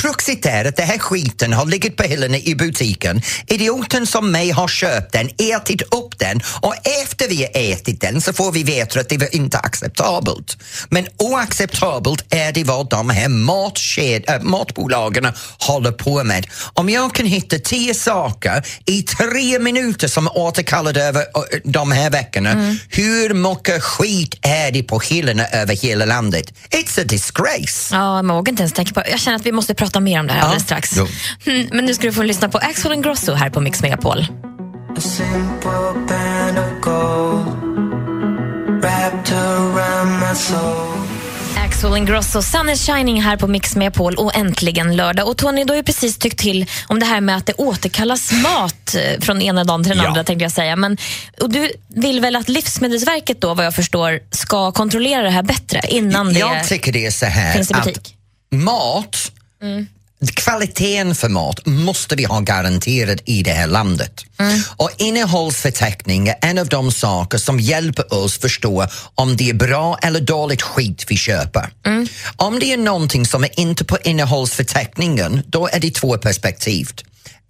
Kruxet 0.01 0.45
är 0.45 0.65
att 0.65 0.75
den 0.75 0.87
här 0.87 0.97
skiten 0.97 1.53
har 1.53 1.65
legat 1.65 1.95
på 1.95 2.03
hyllorna 2.03 2.37
i 2.37 2.55
butiken. 2.55 3.21
Idioten 3.47 4.07
som 4.07 4.31
mig 4.31 4.51
har 4.51 4.67
köpt 4.67 5.13
den, 5.13 5.29
ätit 5.37 5.81
upp 5.81 6.19
den 6.19 6.41
och 6.61 6.75
efter 7.03 7.29
vi 7.29 7.43
har 7.43 7.61
ätit 7.73 8.01
den 8.01 8.21
så 8.21 8.33
får 8.33 8.51
vi 8.51 8.63
veta 8.63 8.99
att 8.99 9.09
det 9.09 9.17
var 9.17 9.35
inte 9.35 9.57
acceptabelt. 9.57 10.57
Men 10.89 11.07
oacceptabelt 11.17 12.25
är 12.29 12.51
det 12.51 12.63
vad 12.63 12.89
de 12.89 13.09
här 13.09 13.29
matked, 13.29 14.23
äh, 14.27 14.41
matbolagen 14.41 15.27
håller 15.59 15.91
på 15.91 16.23
med. 16.23 16.47
Om 16.73 16.89
jag 16.89 17.13
kan 17.13 17.25
hitta 17.25 17.57
tio 17.57 17.93
saker 17.93 18.63
i 18.85 19.01
tre 19.01 19.59
minuter 19.59 20.07
som 20.07 20.27
är 20.27 20.37
återkallade 20.37 21.03
över 21.03 21.25
de 21.63 21.91
här 21.91 22.09
veckorna, 22.09 22.77
hur 22.89 23.33
mycket 23.33 23.83
skit 23.83 24.35
är 24.41 24.71
det 24.71 24.83
på 24.83 24.99
hyllorna 24.99 25.47
över 25.47 25.75
hela 25.75 26.05
landet? 26.05 26.53
It's 26.69 27.01
a 27.01 27.03
disgrace. 27.05 27.95
Ja, 27.95 28.21
man 28.21 28.35
vågar 28.35 28.51
inte 28.51 28.63
ens 28.63 28.73
tänka 28.73 28.93
på 28.93 29.09
Jag 29.09 29.19
känner 29.19 29.35
att 29.35 29.45
vi 29.45 29.51
måste 29.51 29.73
prata 29.73 29.88
mer 29.99 30.19
om 30.19 30.27
det 30.27 30.33
här 30.33 30.41
alldeles 30.41 30.63
strax. 30.63 30.97
Mm, 31.45 31.67
men 31.71 31.85
nu 31.85 31.93
ska 31.93 32.07
du 32.07 32.13
få 32.13 32.23
lyssna 32.23 32.49
på 32.49 32.57
Axel 32.57 32.91
Ingrosso 32.91 33.33
här 33.33 33.49
på 33.49 33.61
Mix 33.61 33.81
Megapol. 33.81 34.25
Axel 41.57 41.97
Ingrosso, 41.97 42.41
Sun 42.41 42.69
is 42.69 42.85
shining 42.85 43.21
här 43.21 43.37
på 43.37 43.47
Mix 43.47 43.75
Megapol 43.75 44.15
och 44.15 44.35
äntligen 44.37 44.95
lördag. 44.95 45.27
Och 45.27 45.37
Tony, 45.37 45.63
du 45.63 45.71
har 45.71 45.77
ju 45.77 45.83
precis 45.83 46.17
tyckt 46.17 46.39
till 46.39 46.65
om 46.87 46.99
det 46.99 47.05
här 47.05 47.21
med 47.21 47.37
att 47.37 47.45
det 47.45 47.53
återkallas 47.53 48.31
mat 48.43 48.95
eh, 48.95 49.19
från 49.21 49.41
ena 49.41 49.63
dagen 49.63 49.83
till 49.83 49.89
den 49.89 50.01
Ja. 50.01 50.07
andra 50.07 50.23
tänkte 50.23 50.43
jag 50.45 50.51
säga. 50.51 50.75
Men, 50.75 50.97
och 51.41 51.49
du 51.49 51.71
vill 51.87 52.19
väl 52.21 52.35
att 52.35 52.49
Livsmedelsverket 52.49 53.41
då, 53.41 53.53
vad 53.53 53.65
jag 53.65 53.75
förstår, 53.75 54.19
ska 54.31 54.71
kontrollera 54.71 55.21
det 55.21 55.29
här 55.29 55.43
bättre 55.43 55.81
innan 55.89 56.33
det 56.33 56.39
Jag 56.39 56.67
tycker 56.67 56.91
det 56.91 57.05
är 57.05 57.11
så 57.11 57.25
här 57.25 57.59
att 57.61 57.85
butik? 57.85 58.15
Mat, 59.61 60.35
kvaliteten 60.35 61.15
för 61.15 61.29
mat 61.29 61.65
måste 61.65 62.15
vi 62.15 62.23
ha 62.23 62.39
garanterad 62.39 63.21
i 63.25 63.43
det 63.43 63.51
här 63.51 63.67
landet. 63.67 64.25
Och 64.77 64.91
innehållsförteckning 64.97 66.27
är 66.27 66.35
en 66.41 66.57
av 66.57 66.67
de 66.67 66.91
saker 66.91 67.37
som 67.37 67.59
hjälper 67.59 68.13
oss 68.13 68.37
förstå 68.37 68.87
om 69.15 69.37
det 69.37 69.49
är 69.49 69.53
bra 69.53 69.97
eller 70.01 70.21
dåligt 70.21 70.61
skit 70.61 71.05
vi 71.07 71.17
köper. 71.17 71.69
Om 72.35 72.59
det 72.59 72.73
är 72.73 72.77
någonting 72.77 73.25
som 73.25 73.43
är 73.43 73.59
inte 73.59 73.85
på 73.85 73.97
innehållsförteckningen, 74.03 75.43
då 75.47 75.67
är 75.67 75.79
det 75.79 75.91
två 75.91 76.17
perspektiv. 76.17 76.89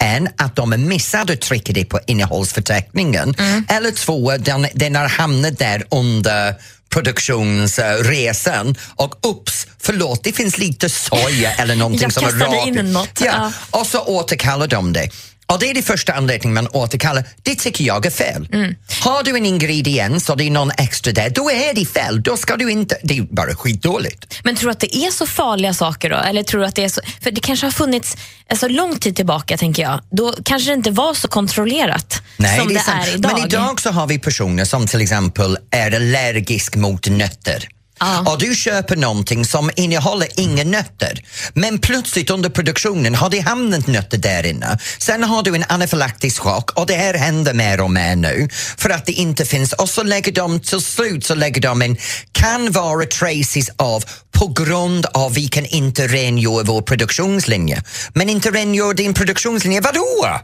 En, 0.02 0.30
att 0.38 0.56
de 0.56 0.88
missade 0.88 1.34
att 1.34 1.42
trycka 1.42 1.74
det 1.74 1.86
på 1.86 2.00
innehållsförteckningen 2.08 3.36
eller 3.70 3.92
två, 3.92 4.38
den, 4.38 4.68
den 4.74 4.96
har 4.96 5.08
hamnat 5.08 5.60
där 5.60 5.84
under 5.92 6.56
produktionsresan 6.90 8.76
och 8.96 9.16
ups, 9.28 9.68
förlåt, 9.82 10.24
det 10.24 10.34
finns 10.34 10.58
lite 10.58 10.90
soja 10.90 11.52
eller 11.54 11.76
någonting 11.76 12.12
som 12.12 12.26
är 12.26 12.32
rakt. 12.32 12.84
något, 12.84 13.22
Ja. 13.26 13.52
Och 13.72 13.86
så 13.88 14.00
återkallar 14.02 14.68
de 14.68 14.94
det. 14.94 15.10
Och 15.50 15.60
det 15.60 15.70
är 15.70 15.74
det 15.74 15.82
första 15.82 16.14
anledningen 16.14 16.54
man 16.54 16.68
återkallar. 16.68 17.24
Det 17.44 17.56
tycker 17.56 17.84
jag 17.84 18.06
är 18.06 18.10
fel. 18.10 18.50
Mm. 18.54 18.76
Har 19.04 19.24
du 19.24 19.38
en 19.38 19.46
ingrediens 19.46 20.30
och 20.30 20.38
det 20.38 20.44
är 20.44 20.52
någon 20.52 20.72
extra 20.78 21.14
där, 21.14 21.30
då 21.30 21.52
är 21.52 21.74
det 21.74 21.86
fel. 21.86 22.24
Då 22.24 22.38
ska 22.38 22.58
du 22.58 22.72
inte... 22.72 22.98
Det 23.04 23.18
är 23.18 23.22
bara 23.22 23.56
skitdåligt. 23.56 24.40
Men 24.44 24.56
tror 24.56 24.68
du 24.68 24.72
att 24.72 24.80
det 24.80 24.96
är 24.96 25.12
så 25.12 25.26
farliga 25.26 25.74
saker 25.74 26.10
då? 26.10 26.16
Eller 26.16 26.44
tror 26.44 26.64
att 26.64 26.76
det 26.76 26.84
är 26.84 26.90
så, 26.90 27.02
för 27.22 27.32
det 27.32 27.42
kanske 27.42 27.66
har 27.66 27.72
funnits 27.72 28.18
alltså 28.50 28.68
lång 28.68 29.00
tid 29.00 29.16
tillbaka, 29.16 29.58
tänker 29.58 29.84
jag. 29.84 30.02
Då 30.12 30.36
kanske 30.46 30.70
det 30.70 30.74
inte 30.74 30.92
var 30.92 31.14
så 31.14 31.28
kontrollerat 31.28 32.22
som 32.58 32.68
det, 32.68 32.76
är 32.76 32.80
sant. 32.80 33.08
är 33.08 33.16
idag. 33.16 33.32
Men 33.36 33.46
idag 33.46 33.82
så 33.82 33.92
har 33.92 34.08
vi 34.08 34.20
personer 34.20 34.66
som 34.66 34.88
till 34.88 35.02
exempel 35.02 35.58
är 35.72 35.96
allergisk 35.96 36.76
mot 36.76 37.08
nötter. 37.08 37.68
Ja. 38.00 38.32
Och 38.32 38.40
du 38.40 38.56
köper 38.56 38.96
någonting 38.96 39.46
som 39.46 39.72
innehåller 39.76 40.28
inga 40.36 40.64
nötter 40.64 41.24
men 41.54 41.80
plötsligt 41.80 42.30
under 42.30 42.50
produktionen 42.50 43.16
har 43.16 43.30
det 43.30 43.40
hamnat 43.40 43.88
nötter 43.88 44.18
där 44.18 44.46
inne. 44.46 44.80
Sen 44.98 45.24
har 45.24 45.44
du 45.44 45.56
en 45.56 45.66
anafylaktisk 45.68 46.42
chock 46.42 46.72
och 46.72 46.86
det 46.86 46.96
här 46.96 47.14
händer 47.14 47.54
mer 47.54 47.82
och 47.82 47.92
mer 47.92 48.16
nu 48.16 48.50
för 48.78 48.90
att 48.90 49.06
det 49.06 49.12
inte 49.12 49.46
finns 49.46 49.74
och 49.74 49.90
så 49.90 50.04
lägger 50.04 50.32
de 50.32 50.60
till 50.60 50.82
slut 50.82 51.26
så 51.26 51.36
lägger 51.36 51.62
de 51.62 51.82
in 51.82 51.98
kan 52.32 52.72
vara 52.72 53.06
traces 53.06 53.70
av 53.78 54.04
på 54.32 54.48
grund 54.48 55.06
av 55.06 55.34
vi 55.34 55.48
kan 55.48 55.66
inte 55.66 56.08
rengöra 56.08 56.64
vår 56.64 56.82
produktionslinje. 56.82 57.84
Men 58.14 58.30
inte 58.30 58.52
rengöra 58.52 58.94
din 58.94 59.14
produktionslinje, 59.14 59.82
vadå? 59.82 60.40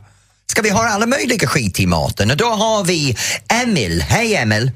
Ska 0.47 0.61
vi 0.61 0.69
ha 0.69 0.89
alla 0.89 1.05
möjliga 1.05 1.47
skit 1.47 1.79
i 1.79 1.85
maten? 1.85 2.31
Och 2.31 2.37
då 2.37 2.45
har 2.45 2.83
vi 2.83 3.17
Emil. 3.63 4.01
Hej 4.01 4.35
Emil! 4.35 4.71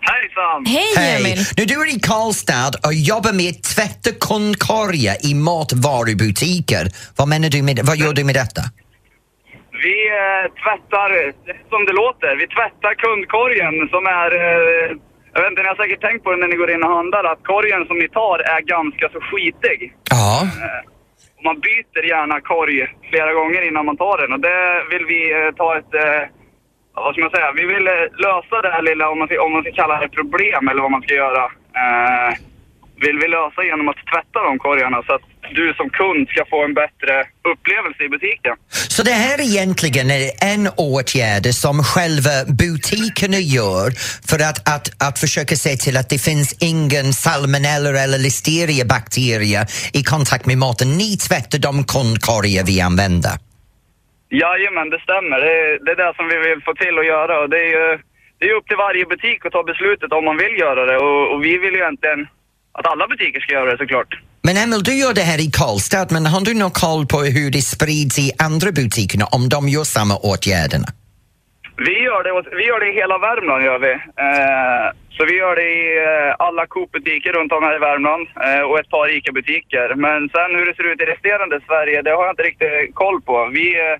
Hejsan! 0.00 0.60
Hej, 0.66 1.16
Emil! 1.16 1.38
Nu 1.56 1.64
du 1.64 1.74
är 1.82 1.96
i 1.96 2.00
Karlstad 2.10 2.72
och 2.86 2.94
jobbar 3.12 3.32
med 3.42 3.54
tvätta 3.72 4.10
kundkorgar 4.28 5.16
i 5.28 5.30
matvarubutiker. 5.48 6.84
Vad 7.18 7.28
menar 7.32 7.48
du 7.54 7.62
med 7.62 7.76
Vad 7.90 7.96
gör 8.02 8.12
du 8.12 8.24
med 8.30 8.36
detta? 8.42 8.62
Vi 9.86 9.98
eh, 10.20 10.44
tvättar, 10.62 11.10
som 11.72 11.80
det 11.88 11.94
låter, 12.02 12.32
vi 12.42 12.46
tvättar 12.56 12.92
kundkorgen 13.04 13.74
som 13.94 14.02
är... 14.22 14.30
Eh, 14.44 14.88
jag 15.34 15.40
vet 15.42 15.50
inte, 15.50 15.62
ni 15.62 15.68
har 15.74 15.82
säkert 15.84 16.02
tänkt 16.06 16.22
på 16.24 16.30
det 16.32 16.40
när 16.40 16.50
ni 16.52 16.56
går 16.62 16.70
in 16.74 16.82
och 16.86 16.96
handlar, 16.98 17.24
att 17.32 17.42
korgen 17.52 17.82
som 17.88 17.98
ni 18.02 18.08
tar 18.08 18.38
är 18.54 18.60
ganska 18.76 19.06
så 19.14 19.20
skitig. 19.28 19.78
Ja. 20.10 20.30
Och 21.36 21.44
man 21.48 21.56
byter 21.66 22.04
gärna 22.12 22.40
korg 22.40 22.78
flera 23.10 23.32
gånger 23.38 23.62
innan 23.68 23.86
man 23.86 23.96
tar 23.96 24.16
den 24.22 24.32
och 24.36 24.42
det 24.48 24.60
vill 24.92 25.04
vi 25.12 25.20
eh, 25.38 25.50
ta 25.60 25.68
ett... 25.78 25.94
Vad 26.94 27.12
ska 27.12 27.20
man 27.22 27.30
säga? 27.30 27.52
Vi 27.60 27.66
vill 27.74 27.86
eh, 27.86 28.06
lösa 28.26 28.56
det 28.62 28.72
här 28.74 28.82
lilla, 28.82 29.04
om 29.12 29.18
man, 29.18 29.28
ska, 29.28 29.42
om 29.46 29.52
man 29.52 29.62
ska 29.62 29.72
kalla 29.72 30.00
det 30.00 30.08
problem 30.08 30.68
eller 30.68 30.82
vad 30.82 30.90
man 30.90 31.02
ska 31.02 31.14
göra. 31.14 31.44
Eh, 31.82 32.30
vill 33.04 33.18
vi 33.22 33.28
lösa 33.28 33.60
genom 33.70 33.88
att 33.88 34.00
tvätta 34.12 34.38
de 34.48 34.58
korgarna 34.58 35.02
så 35.06 35.12
att 35.14 35.26
du 35.54 35.74
som 35.74 35.90
kund 35.90 36.28
ska 36.28 36.44
få 36.50 36.64
en 36.64 36.74
bättre 36.74 37.14
upplevelse 37.52 38.00
i 38.04 38.08
butiken. 38.08 38.54
Så 38.88 39.02
det 39.02 39.18
här 39.26 39.40
egentligen 39.40 40.10
är 40.10 40.30
en 40.52 40.68
åtgärd 40.76 41.54
som 41.54 41.84
själva 41.84 42.30
butikerna 42.46 43.38
gör 43.38 43.90
för 44.30 44.38
att, 44.48 44.58
att, 44.74 45.08
att 45.08 45.18
försöka 45.18 45.56
se 45.56 45.76
till 45.76 45.96
att 45.96 46.08
det 46.08 46.18
finns 46.18 46.56
ingen 46.60 47.12
salmonella 47.12 48.00
eller 48.00 48.18
listeriabakterier 48.18 49.66
i 49.92 50.02
kontakt 50.02 50.46
med 50.46 50.58
maten. 50.58 50.98
Ni 50.98 51.16
tvättar 51.16 51.58
de 51.58 51.84
kundkorgar 51.84 52.64
vi 52.64 52.80
använder. 52.80 53.49
Jajamän, 54.30 54.90
det 54.90 55.00
stämmer. 55.00 55.38
Det 55.40 55.52
är, 55.60 55.78
det 55.84 55.90
är 55.90 55.96
det 55.96 56.12
som 56.16 56.28
vi 56.28 56.38
vill 56.48 56.62
få 56.62 56.74
till 56.74 56.98
att 56.98 57.06
göra 57.06 57.40
och 57.40 57.50
det 57.50 57.60
är 57.66 57.70
ju 57.78 57.98
det 58.38 58.46
är 58.50 58.54
upp 58.54 58.66
till 58.68 58.76
varje 58.76 59.04
butik 59.06 59.46
att 59.46 59.52
ta 59.52 59.62
beslutet 59.62 60.12
om 60.12 60.24
man 60.24 60.36
vill 60.36 60.58
göra 60.58 60.82
det 60.90 60.96
och, 61.06 61.32
och 61.32 61.44
vi 61.44 61.58
vill 61.58 61.74
ju 61.74 61.80
egentligen 61.80 62.20
att 62.72 62.86
alla 62.86 63.06
butiker 63.06 63.40
ska 63.40 63.52
göra 63.52 63.70
det 63.70 63.78
såklart. 63.78 64.12
Men 64.42 64.56
Emil, 64.56 64.82
du 64.82 64.94
gör 65.02 65.14
det 65.14 65.26
här 65.30 65.40
i 65.46 65.48
Karlstad, 65.58 66.06
men 66.14 66.26
har 66.26 66.40
du 66.48 66.54
någon 66.54 66.76
koll 66.84 67.02
på 67.12 67.18
hur 67.36 67.50
det 67.56 67.64
sprids 67.74 68.18
i 68.18 68.26
andra 68.48 68.70
butikerna 68.78 69.24
om 69.36 69.42
de 69.54 69.60
gör 69.74 69.86
samma 69.96 70.14
åtgärderna? 70.30 70.88
Vi 71.88 71.96
gör 72.08 72.22
det, 72.26 72.32
vi 72.58 72.64
gör 72.70 72.80
det 72.80 72.90
i 72.92 72.94
hela 73.00 73.18
Värmland 73.18 73.64
gör 73.64 73.78
vi. 73.86 73.92
Eh, 74.26 74.86
så 75.16 75.20
vi 75.30 75.34
gör 75.42 75.56
det 75.56 75.68
i 75.80 75.84
eh, 76.08 76.34
alla 76.46 76.66
Coop-butiker 76.66 77.32
runt 77.32 77.52
om 77.52 77.62
här 77.66 77.76
i 77.76 77.84
Värmland 77.88 78.24
eh, 78.46 78.62
och 78.68 78.78
ett 78.80 78.90
par 78.94 79.06
ICA-butiker. 79.16 79.94
Men 79.94 80.18
sen 80.34 80.50
hur 80.56 80.66
det 80.66 80.76
ser 80.76 80.92
ut 80.92 81.00
i 81.00 81.10
resterande 81.12 81.60
Sverige, 81.66 82.02
det 82.02 82.14
har 82.16 82.24
jag 82.24 82.32
inte 82.32 82.48
riktigt 82.50 82.94
koll 82.94 83.20
på. 83.22 83.34
Vi 83.58 83.66
eh, 83.80 83.96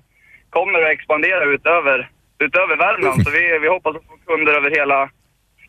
kommer 0.55 0.79
att 0.83 0.91
expandera 0.95 1.43
utöver, 1.55 1.97
utöver 2.45 2.75
Värmland 2.85 3.23
så 3.23 3.29
vi, 3.37 3.59
vi 3.63 3.69
hoppas 3.75 3.95
att 3.95 4.05
få 4.09 4.15
kunder 4.31 4.53
över 4.59 4.69
hela, 4.79 5.09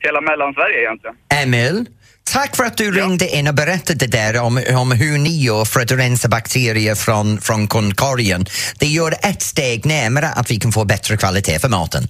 hela 0.04 0.20
Mellansverige 0.20 0.78
egentligen. 0.84 1.16
Emil, 1.42 1.86
tack 2.32 2.56
för 2.56 2.64
att 2.64 2.76
du 2.76 2.90
ringde 2.90 3.28
in 3.36 3.48
och 3.48 3.54
berättade 3.54 4.06
där 4.06 4.40
om, 4.40 4.54
om 4.82 4.92
hur 4.92 5.18
ni 5.18 5.44
gör 5.44 5.64
för 5.64 5.80
att 5.80 5.92
rensa 5.92 6.28
bakterier 6.28 6.94
från, 6.94 7.40
från 7.40 7.68
kundkorgen. 7.68 8.46
Det 8.80 8.86
gör 8.86 9.12
ett 9.30 9.42
steg 9.42 9.86
närmare 9.86 10.28
att 10.28 10.50
vi 10.50 10.56
kan 10.60 10.72
få 10.72 10.84
bättre 10.84 11.16
kvalitet 11.16 11.58
för 11.58 11.68
maten. 11.68 12.02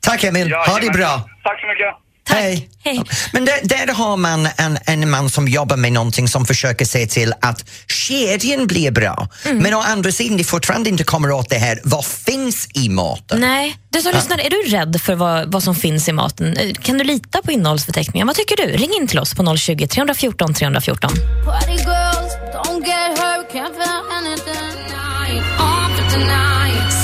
Tack 0.00 0.24
Emil, 0.24 0.52
ha 0.52 0.78
det 0.80 0.90
bra! 0.90 1.12
Tack 1.44 1.60
så 1.60 1.66
mycket! 1.66 2.07
Hej! 2.28 2.68
Hej. 2.84 3.02
Men 3.32 3.44
där, 3.44 3.58
där 3.62 3.94
har 3.94 4.16
man 4.16 4.48
en, 4.56 4.78
en 4.86 5.10
man 5.10 5.30
som 5.30 5.48
jobbar 5.48 5.76
med 5.76 5.92
någonting 5.92 6.28
som 6.28 6.46
försöker 6.46 6.84
se 6.84 7.06
till 7.06 7.34
att 7.40 7.64
kedjan 7.86 8.66
blir 8.66 8.90
bra. 8.90 9.28
Mm. 9.44 9.58
Men 9.58 9.74
å 9.74 9.80
andra 9.80 10.12
sidan, 10.12 10.36
det 10.36 10.44
fortfarande 10.44 10.88
inte 10.88 11.04
kommer 11.04 11.30
åt 11.30 11.50
det 11.50 11.58
här, 11.58 11.80
vad 11.84 12.04
finns 12.04 12.68
i 12.74 12.88
maten? 12.88 13.40
Nej, 13.40 13.76
du 13.90 14.00
som 14.02 14.12
lyssnar, 14.12 14.38
är 14.38 14.50
du 14.50 14.76
rädd 14.76 15.00
för 15.00 15.14
vad, 15.14 15.52
vad 15.52 15.62
som 15.62 15.74
finns 15.74 16.08
i 16.08 16.12
maten? 16.12 16.56
Eh, 16.56 16.72
Kan 16.72 16.98
du 16.98 17.04
lita 17.04 17.42
på 17.42 17.52
innehållsförteckningen? 17.52 18.26
Vad 18.26 18.36
tycker 18.36 18.56
du? 18.56 18.62
Ring 18.76 18.90
in 19.00 19.08
till 19.08 19.18
oss 19.18 19.34
på 19.34 19.56
020 19.56 19.86
314 19.86 20.54
314. 20.54 21.10
Party 21.44 21.70
girls, 21.72 22.32
don't 22.54 22.86
get 22.86 23.18
hurt, 23.18 23.52
can't 23.52 23.74
feel 23.74 24.02
anything. 24.18 24.88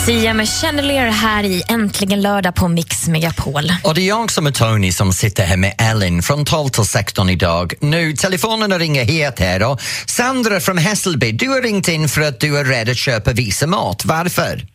Sia 0.06 0.34
med 0.34 0.49
Chandelier 0.49 1.06
här 1.06 1.44
i 1.44 1.62
Äntligen 1.68 2.23
lördag 2.23 2.54
på 2.54 2.68
Mix 2.68 3.08
Megapol. 3.08 3.73
Och 3.82 3.94
det 3.94 4.00
är 4.00 4.08
jag 4.08 4.32
som 4.32 4.46
är 4.46 4.50
Tony 4.50 4.92
som 4.92 5.12
sitter 5.12 5.44
här 5.44 5.56
med 5.56 5.75
Ellen 5.78 6.23
från 6.23 6.44
12 6.44 6.68
till 6.68 6.84
16 6.84 7.30
idag. 7.30 7.75
Nu, 7.80 8.12
telefonerna 8.12 8.78
ringer 8.78 9.04
het 9.04 9.38
här 9.38 9.70
och 9.70 9.80
Sandra 10.06 10.61
från 10.61 10.78
Hässelby, 10.78 11.32
du 11.32 11.49
har 11.49 11.62
ringt 11.62 11.88
in 11.88 12.08
för 12.08 12.20
att 12.20 12.40
du 12.40 12.58
är 12.58 12.64
rädd 12.64 12.88
att 12.88 12.96
köpa 12.96 13.32
visa 13.32 13.66
mat. 13.66 14.04
Varför? 14.04 14.73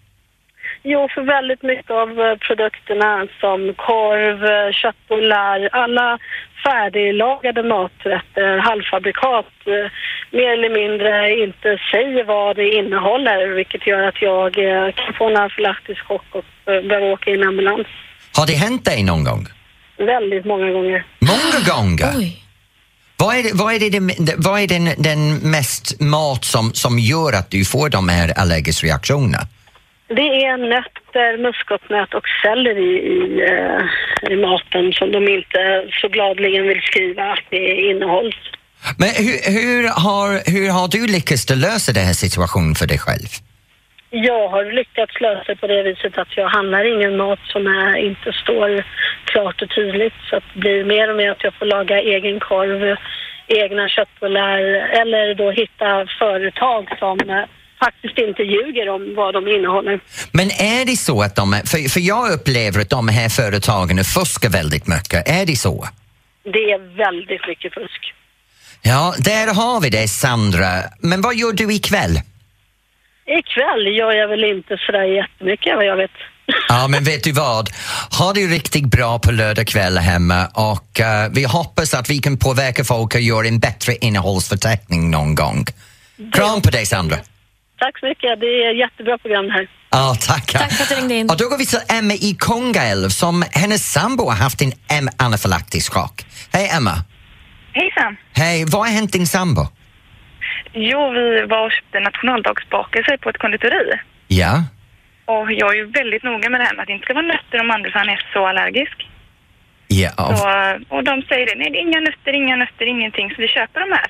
Jo, 0.83 1.07
för 1.13 1.21
väldigt 1.21 1.63
mycket 1.63 1.91
av 1.91 2.09
eh, 2.21 2.35
produkterna 2.47 3.27
som 3.41 3.73
korv, 3.87 4.45
eh, 4.45 4.71
köttbullar, 4.81 5.69
alla 5.71 6.17
färdiglagade 6.63 7.63
maträtter, 7.63 8.57
halvfabrikat, 8.57 9.51
eh, 9.65 9.91
mer 10.37 10.49
eller 10.53 10.69
mindre 10.81 11.11
inte 11.43 11.69
säger 11.91 12.23
vad 12.23 12.55
det 12.55 12.69
innehåller, 12.79 13.47
vilket 13.55 13.87
gör 13.87 14.01
att 14.07 14.21
jag 14.21 14.53
kan 14.95 15.13
få 15.17 15.29
en 15.29 15.37
anafylaktisk 15.37 16.01
chock 16.07 16.25
och 16.31 16.71
eh, 16.73 16.81
behöva 16.89 17.05
åka 17.13 17.29
in 17.31 17.39
i 17.39 17.45
ambulans. 17.45 17.87
Har 18.37 18.47
det 18.47 18.53
hänt 18.53 18.85
dig 18.85 19.03
någon 19.03 19.23
gång? 19.23 19.45
Väldigt 19.97 20.45
många 20.45 20.71
gånger. 20.71 21.03
Många 21.19 21.59
gånger? 21.73 22.13
Vad 23.17 23.35
är, 23.35 23.43
det, 23.43 23.51
vad 23.53 23.73
är, 23.73 23.79
det- 23.79 24.35
vad 24.37 24.59
är 24.61 24.67
den, 24.67 24.85
den 24.97 25.37
mest 25.51 25.99
mat 26.01 26.45
som, 26.45 26.73
som 26.73 26.99
gör 26.99 27.33
att 27.33 27.51
du 27.51 27.65
får 27.65 27.89
de 27.89 28.09
här 28.09 28.39
allergiska 28.39 28.87
reaktionerna? 28.87 29.37
Det 30.17 30.45
är 30.45 30.57
nötter, 30.57 31.37
muskotnöt 31.37 32.13
och 32.13 32.27
selleri 32.41 32.91
i, 33.17 33.41
eh, 33.51 34.31
i 34.31 34.35
maten 34.35 34.93
som 34.93 35.11
de 35.11 35.27
inte 35.27 35.87
så 36.01 36.07
gladligen 36.07 36.67
vill 36.67 36.81
skriva 36.81 37.23
att 37.23 37.45
det 37.49 37.81
innehålls. 37.89 38.35
Men 38.97 39.09
hur, 39.25 39.37
hur, 39.57 39.81
har, 40.05 40.51
hur 40.51 40.69
har 40.71 40.87
du 40.87 41.07
lyckats 41.07 41.49
lösa 41.49 41.93
den 41.93 42.05
här 42.05 42.13
situationen 42.13 42.75
för 42.75 42.87
dig 42.87 42.99
själv? 42.99 43.29
jag 44.11 44.49
har 44.49 44.65
lyckats 44.65 45.21
lösa 45.21 45.43
det 45.47 45.55
på 45.55 45.67
det 45.67 45.83
viset 45.83 46.17
att 46.17 46.37
jag 46.37 46.49
handlar 46.49 46.93
ingen 46.95 47.17
mat 47.17 47.39
som 47.43 47.67
är, 47.67 47.97
inte 47.97 48.33
står 48.33 48.85
klart 49.23 49.61
och 49.61 49.69
tydligt. 49.69 50.13
Så 50.29 50.35
att 50.35 50.43
det 50.53 50.59
blir 50.59 50.83
mer 50.83 51.09
och 51.09 51.15
mer 51.15 51.31
att 51.31 51.43
jag 51.43 51.53
får 51.53 51.65
laga 51.65 51.99
egen 51.99 52.39
korv, 52.39 52.97
egna 53.47 53.89
köttbullar 53.89 54.59
eller 55.01 55.35
då 55.35 55.51
hitta 55.51 56.07
företag 56.19 56.89
som 56.99 57.17
faktiskt 57.79 58.17
inte 58.17 58.43
ljuger 58.43 58.89
om 58.89 59.15
vad 59.15 59.33
de 59.33 59.47
innehåller. 59.47 59.99
Men 60.31 60.51
är 60.51 60.85
det 60.85 60.97
så 60.97 61.21
att 61.21 61.35
de, 61.35 61.61
för, 61.65 61.89
för 61.89 61.99
jag 61.99 62.31
upplever 62.31 62.81
att 62.81 62.89
de 62.89 63.07
här 63.07 63.29
företagen 63.29 64.03
fuskar 64.03 64.49
väldigt 64.49 64.87
mycket, 64.87 65.29
är 65.29 65.45
det 65.45 65.55
så? 65.55 65.87
Det 66.43 66.71
är 66.71 66.97
väldigt 66.97 67.47
mycket 67.47 67.73
fusk. 67.73 68.13
Ja, 68.81 69.13
där 69.17 69.53
har 69.53 69.81
vi 69.81 69.89
det 69.89 70.07
Sandra. 70.07 70.83
Men 70.99 71.21
vad 71.21 71.35
gör 71.35 71.53
du 71.53 71.73
ikväll? 71.73 72.21
Ikväll 73.25 73.95
gör 73.97 74.11
jag 74.11 74.27
väl 74.27 74.43
inte 74.43 74.77
sådär 74.77 75.03
jättemycket 75.03 75.75
vad 75.75 75.85
jag 75.85 75.97
vet. 75.97 76.11
Ja, 76.69 76.87
men 76.87 77.03
vet 77.03 77.23
du 77.23 77.31
vad? 77.31 77.69
Ha 78.19 78.33
det 78.33 78.41
riktigt 78.41 78.85
bra 78.85 79.19
på 79.19 79.31
lördag 79.31 79.67
kväll 79.67 79.97
hemma 79.97 80.47
och 80.47 80.99
eh, 80.99 81.29
vi 81.31 81.43
hoppas 81.43 81.93
att 81.93 82.09
vi 82.09 82.19
kan 82.19 82.37
påverka 82.37 82.83
folk 82.83 83.15
att 83.15 83.21
göra 83.21 83.47
en 83.47 83.59
bättre 83.59 83.95
innehållsförteckning 83.95 85.11
någon 85.11 85.35
gång. 85.35 85.65
Kram 86.33 86.61
på 86.61 86.69
dig 86.69 86.85
Sandra. 86.85 87.17
Tack 87.79 87.99
så 87.99 88.05
mycket. 88.05 88.39
Det 88.39 88.45
är 88.65 88.71
ett 88.71 88.77
jättebra 88.77 89.17
program 89.17 89.45
det 89.47 89.53
här. 89.53 89.67
Ja, 89.89 90.15
tackar. 90.27 90.59
Tack 90.59 90.71
för 90.73 90.83
att 90.83 90.89
du 90.89 90.95
ringde 90.95 91.15
in. 91.15 91.29
Och 91.29 91.37
då 91.37 91.45
går 91.49 91.57
vi 91.57 91.65
till 91.65 91.79
Emma 91.97 92.13
i 92.13 92.35
Kungälv 92.39 93.09
som 93.09 93.43
hennes 93.51 93.91
sambo 93.91 94.23
har 94.29 94.35
haft 94.35 94.61
en 94.61 95.09
anafylaktisk 95.17 95.93
chock. 95.93 96.15
Hej 96.53 96.69
Emma. 96.77 96.95
Hejsan! 97.73 98.17
Hej, 98.33 98.65
vad 98.71 98.81
har 98.85 98.91
hänt 98.99 99.13
din 99.13 99.27
sambo? 99.27 99.61
Jo, 100.73 101.11
vi 101.17 101.45
var 101.45 101.65
och 101.65 101.71
köpte 101.71 101.99
nationaldagsbakelse 101.99 103.17
på 103.17 103.29
ett 103.29 103.37
konditori. 103.37 103.91
Ja? 104.27 104.63
Och 105.25 105.51
jag 105.51 105.69
är 105.73 105.77
ju 105.77 105.85
väldigt 105.85 106.23
noga 106.23 106.49
med 106.49 106.59
det 106.61 106.65
här 106.65 106.75
med 106.75 106.81
att 106.81 106.87
det 106.87 106.93
inte 106.93 107.05
ska 107.05 107.13
vara 107.13 107.25
nötter 107.25 107.59
och 107.59 107.65
mandel 107.65 107.91
för 107.91 107.99
han 107.99 108.09
är 108.09 108.25
så 108.33 108.47
allergisk. 108.47 109.07
Ja. 109.87 110.13
Så, 110.17 110.95
och 110.95 111.03
de 111.03 111.21
säger 111.21 111.45
det, 111.45 111.55
nej 111.55 111.69
det 111.71 111.77
är 111.77 111.85
inga 111.89 111.99
nötter, 111.99 112.33
inga 112.33 112.55
nötter, 112.55 112.85
ingenting. 112.85 113.29
Så 113.29 113.41
vi 113.41 113.47
köper 113.47 113.79
de 113.79 113.91
här. 113.99 114.09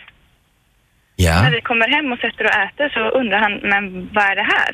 När 1.20 1.44
Ja. 1.44 1.50
vi 1.58 1.62
kommer 1.62 1.88
hem 1.96 2.12
och 2.14 2.20
sätter 2.20 2.44
och 2.46 2.56
äter 2.66 2.90
så 2.96 3.00
undrar 3.20 3.40
han, 3.40 3.54
men 3.72 3.84
vad 4.16 4.24
är 4.32 4.36
det 4.36 4.48
här? 4.56 4.72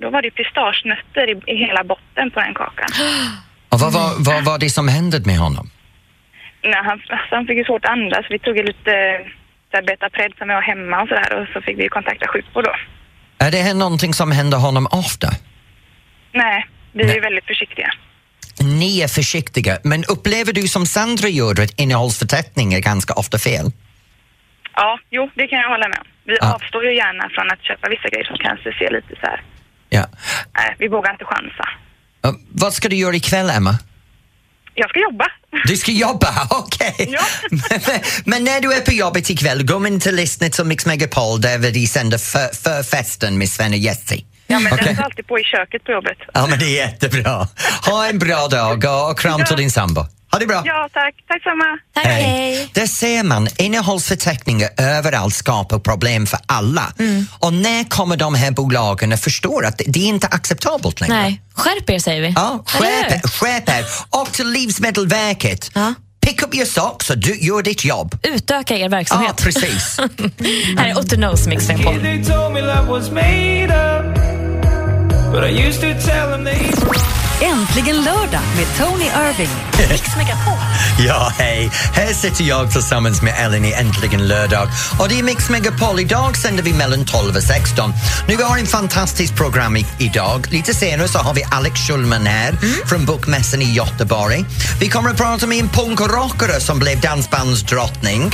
Då 0.00 0.10
var 0.10 0.22
det 0.22 0.30
pistagenötter 0.30 1.24
i, 1.32 1.52
i 1.52 1.56
hela 1.66 1.84
botten 1.84 2.30
på 2.30 2.40
den 2.40 2.54
kakan. 2.54 2.88
Och 3.72 3.80
vad 3.80 3.92
var, 3.92 4.10
vad 4.18 4.44
var 4.44 4.58
det 4.58 4.70
som 4.70 4.88
hände 4.88 5.20
med 5.24 5.38
honom? 5.38 5.70
Nej, 6.64 6.74
han, 6.84 6.92
alltså, 7.08 7.34
han 7.36 7.46
fick 7.46 7.56
ju 7.58 7.64
svårt 7.64 7.84
att 7.84 7.90
andas. 7.90 8.24
Vi 8.30 8.38
tog 8.38 8.56
ju 8.56 8.62
lite 8.62 8.90
här 9.72 9.82
Betapred 9.82 10.32
som 10.38 10.48
jag 10.50 10.56
har 10.56 10.62
hemma 10.62 11.02
och 11.02 11.08
sådär 11.08 11.30
och 11.40 11.46
så 11.52 11.60
fick 11.60 11.78
vi 11.78 11.88
kontakta 11.88 12.26
sjukvård 12.28 12.64
då. 12.64 12.74
Är 13.46 13.50
det 13.50 13.58
här 13.62 13.74
någonting 13.74 14.14
som 14.14 14.32
händer 14.32 14.58
honom 14.58 14.86
ofta? 14.90 15.28
Nej, 16.32 16.66
vi 16.92 17.02
är 17.10 17.14
ju 17.14 17.20
väldigt 17.20 17.46
försiktiga. 17.46 17.90
Ni 18.80 19.00
är 19.00 19.08
försiktiga, 19.08 19.78
men 19.84 20.04
upplever 20.04 20.52
du 20.52 20.62
som 20.68 20.86
Sandra 20.86 21.28
gör 21.28 21.60
att 21.60 21.80
innehållsförteckning 21.80 22.74
är 22.74 22.80
ganska 22.80 23.14
ofta 23.14 23.38
fel? 23.38 23.72
Ja, 24.80 24.98
jo, 25.16 25.30
det 25.34 25.46
kan 25.50 25.58
jag 25.58 25.68
hålla 25.74 25.88
med 25.88 25.98
om. 26.02 26.06
Vi 26.24 26.36
Ja. 26.40 26.54
avstår 26.54 26.84
ju 26.84 26.92
gärna 26.96 27.24
från 27.34 27.46
att 27.54 27.62
köpa 27.68 27.88
vissa 27.94 28.08
grejer 28.08 28.24
som 28.24 28.38
kanske 28.46 28.68
ser 28.78 28.90
lite 28.98 29.12
så 29.20 29.26
här. 29.32 29.40
Ja. 29.88 30.04
Nej, 30.58 30.76
vi 30.78 30.88
vågar 30.88 31.10
inte 31.12 31.24
chansa. 31.24 31.64
Uh, 32.26 32.32
vad 32.62 32.72
ska 32.72 32.88
du 32.88 32.96
göra 32.96 33.14
ikväll, 33.16 33.50
Emma? 33.50 33.74
Jag 34.74 34.90
ska 34.90 35.00
jobba. 35.00 35.26
Du 35.64 35.76
ska 35.76 35.92
jobba, 35.92 36.28
okej. 36.50 36.96
men, 37.50 38.00
men 38.24 38.44
när 38.44 38.60
du 38.60 38.72
är 38.72 38.80
på 38.80 38.92
jobbet 38.92 39.30
ikväll, 39.30 39.64
gå 39.66 39.86
in 39.86 40.00
till 40.00 40.14
lyssna 40.14 40.48
till 40.48 40.64
Mix 40.64 40.86
Megapol 40.86 41.40
där 41.40 41.58
vi 41.58 41.86
sänder 41.86 42.18
för, 42.18 42.54
för 42.62 42.82
festen 42.82 43.38
med 43.38 43.48
Sven 43.48 43.70
och 43.72 43.78
Jessie. 43.78 44.24
Ja, 44.46 44.58
men 44.58 44.72
Okej. 44.72 44.84
den 44.86 44.94
står 44.94 45.04
alltid 45.04 45.26
på 45.26 45.38
i 45.38 45.44
köket 45.44 45.84
på 45.84 45.92
jobbet. 45.92 46.18
Ja, 46.34 46.46
men 46.50 46.58
det 46.58 46.64
är 46.64 46.76
jättebra. 46.86 47.48
Ha 47.86 48.06
en 48.08 48.18
bra 48.18 48.48
dag 48.48 48.84
och, 48.84 49.10
och 49.10 49.18
kram 49.18 49.44
till 49.44 49.56
din 49.56 49.70
sambo. 49.70 50.04
Ha 50.38 50.40
det 50.40 50.46
bra. 50.46 50.62
Ja, 50.64 50.88
tack. 50.92 51.14
Tack 51.28 51.42
samma. 51.42 51.64
Hej. 52.08 52.70
Där 52.74 52.86
ser 52.86 53.22
man, 53.22 53.48
innehållsförteckningar 53.56 54.68
överallt 54.76 55.34
skapar 55.34 55.78
problem 55.78 56.26
för 56.26 56.38
alla. 56.46 56.92
Och 57.38 57.52
när 57.52 57.84
kommer 57.84 58.16
de 58.16 58.34
här 58.34 58.50
bolagen 58.50 59.12
att 59.12 59.20
förstå 59.20 59.60
att 59.66 59.80
det, 59.86 60.00
är 60.00 60.06
inte 60.08 60.26
acceptabelt 60.26 61.00
längre? 61.00 61.14
Nej, 61.14 61.42
skärp 61.54 61.90
er 61.90 61.98
säger 61.98 62.22
vi. 62.22 62.32
Ja, 62.36 62.64
skärp 62.66 63.12
er, 63.12 63.28
skärp 63.28 63.68
er. 63.68 63.84
Och 64.10 64.32
till 64.32 64.48
Livsmedelsverket. 64.48 65.70
Pick 66.20 66.42
up 66.42 66.54
your 66.54 66.66
socks 66.66 67.10
och 67.10 67.18
du, 67.18 67.38
gör 67.38 67.62
ditt 67.62 67.84
jobb. 67.84 68.18
Utöka 68.22 68.76
er 68.76 68.88
verksamhet. 68.88 69.34
Ja, 69.38 69.44
precis. 69.44 69.98
Här 70.78 70.88
är 70.88 70.98
Otto 70.98 71.16
Knows 71.16 71.46
Mix 71.46 71.68
Megapol. 71.68 72.00
Äntligen 77.42 77.96
lördag 77.96 78.40
med 78.56 78.66
Tony 78.78 79.04
Irving. 79.04 79.50
Mix 79.90 80.16
Megapol. 80.16 80.54
Ja, 81.06 81.32
hej. 81.38 81.70
Här 81.92 82.12
sitter 82.12 82.44
jag 82.44 82.72
tillsammans 82.72 83.22
med 83.22 83.34
Ellen 83.38 83.64
i 83.64 83.72
Äntligen 83.72 84.28
lördag. 84.28 84.68
Och 84.98 85.08
det 85.08 85.18
är 85.18 85.22
Mix 85.22 85.50
Megapol. 85.50 86.00
Idag 86.00 86.36
sänder 86.36 86.62
vi 86.62 86.72
mellan 86.72 87.04
12 87.04 87.36
och 87.36 87.42
16. 87.42 87.92
Nu 88.28 88.36
vi 88.36 88.42
har 88.42 88.58
en 88.58 88.66
fantastisk 88.66 89.36
program 89.36 89.76
i, 89.76 89.86
idag. 89.98 90.46
Lite 90.50 90.74
senare 90.74 91.08
så 91.08 91.18
har 91.18 91.34
vi 91.34 91.44
Alex 91.50 91.80
Schulman 91.80 92.26
här 92.26 92.54
från 92.86 93.04
Bokmässan 93.04 93.62
i 93.62 93.72
Göteborg. 93.72 94.44
Vi 94.80 94.88
kommer 94.88 95.10
att 95.10 95.16
prata 95.16 95.46
med 95.46 95.58
en 95.58 95.68
punkrockare 95.68 96.60
som 96.60 96.78
blev 96.78 97.00
dansbandsdrottning. 97.00 98.32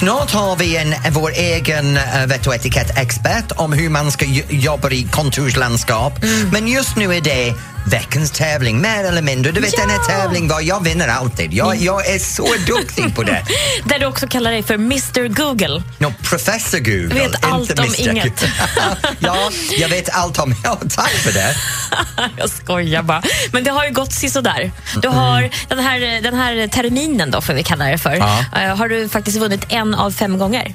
Snart 0.00 0.30
har 0.30 0.56
vi 0.56 0.76
en, 0.76 0.94
vår 1.10 1.32
egen 1.36 1.96
uh, 1.96 2.26
vett 2.26 2.46
och 2.46 2.54
etikettexpert 2.54 3.52
om 3.56 3.72
hur 3.72 3.88
man 3.90 4.12
ska 4.12 4.24
jo- 4.24 4.44
jobba 4.50 4.90
i 4.90 5.08
kontorslandskap. 5.10 6.12
Men 6.52 6.68
just 6.68 6.96
nu 6.96 7.14
är 7.14 7.20
det 7.20 7.54
veckans 7.86 8.30
tävling, 8.30 8.80
mer 8.80 9.04
eller 9.04 9.22
mindre. 9.22 9.52
Du 9.52 9.60
vet 9.60 9.76
den 9.76 9.90
här 9.90 9.98
tävlingen 9.98 10.48
var 10.48 10.60
jag 10.60 10.84
vinner 10.84 11.08
alltid. 11.08 11.52
Jag, 11.52 11.76
jag 11.76 12.06
är 12.06 12.18
så 12.18 12.48
duktig 12.66 13.14
på 13.16 13.22
det. 13.22 13.44
Där 13.84 13.98
du 13.98 14.06
också 14.06 14.26
kallar 14.26 14.50
dig 14.50 14.62
för 14.62 14.74
Mr 14.74 15.28
Google. 15.28 15.82
No, 15.98 16.14
professor 16.22 16.78
Google. 16.78 17.14
Vet 17.14 17.41
allt 17.52 17.78
om 17.78 17.94
inget. 17.98 18.44
Ja, 19.18 19.50
jag 19.78 19.88
vet 19.88 20.08
allt 20.12 20.38
om... 20.38 20.54
Ja, 20.64 20.78
tack 20.96 21.10
för 21.10 21.32
det. 21.32 21.54
Jag 22.38 22.50
skojar 22.50 23.02
bara. 23.02 23.22
Men 23.52 23.64
det 23.64 23.70
har 23.70 23.84
ju 23.84 23.90
gått 23.92 24.12
sisådär. 24.12 24.72
Du 25.02 25.08
har 25.08 25.50
den 25.68 25.78
här, 25.78 26.22
den 26.22 26.34
här 26.34 26.66
terminen 26.68 27.30
då, 27.30 27.40
får 27.40 27.52
vi 27.54 27.62
kalla 27.62 27.84
det 27.84 27.98
för. 27.98 28.14
Ja. 28.16 28.44
eh, 28.62 28.76
har 28.76 28.88
du 28.88 29.08
faktiskt 29.08 29.38
vunnit 29.38 29.64
en 29.68 29.94
av 29.94 30.10
fem 30.10 30.38
gånger. 30.38 30.74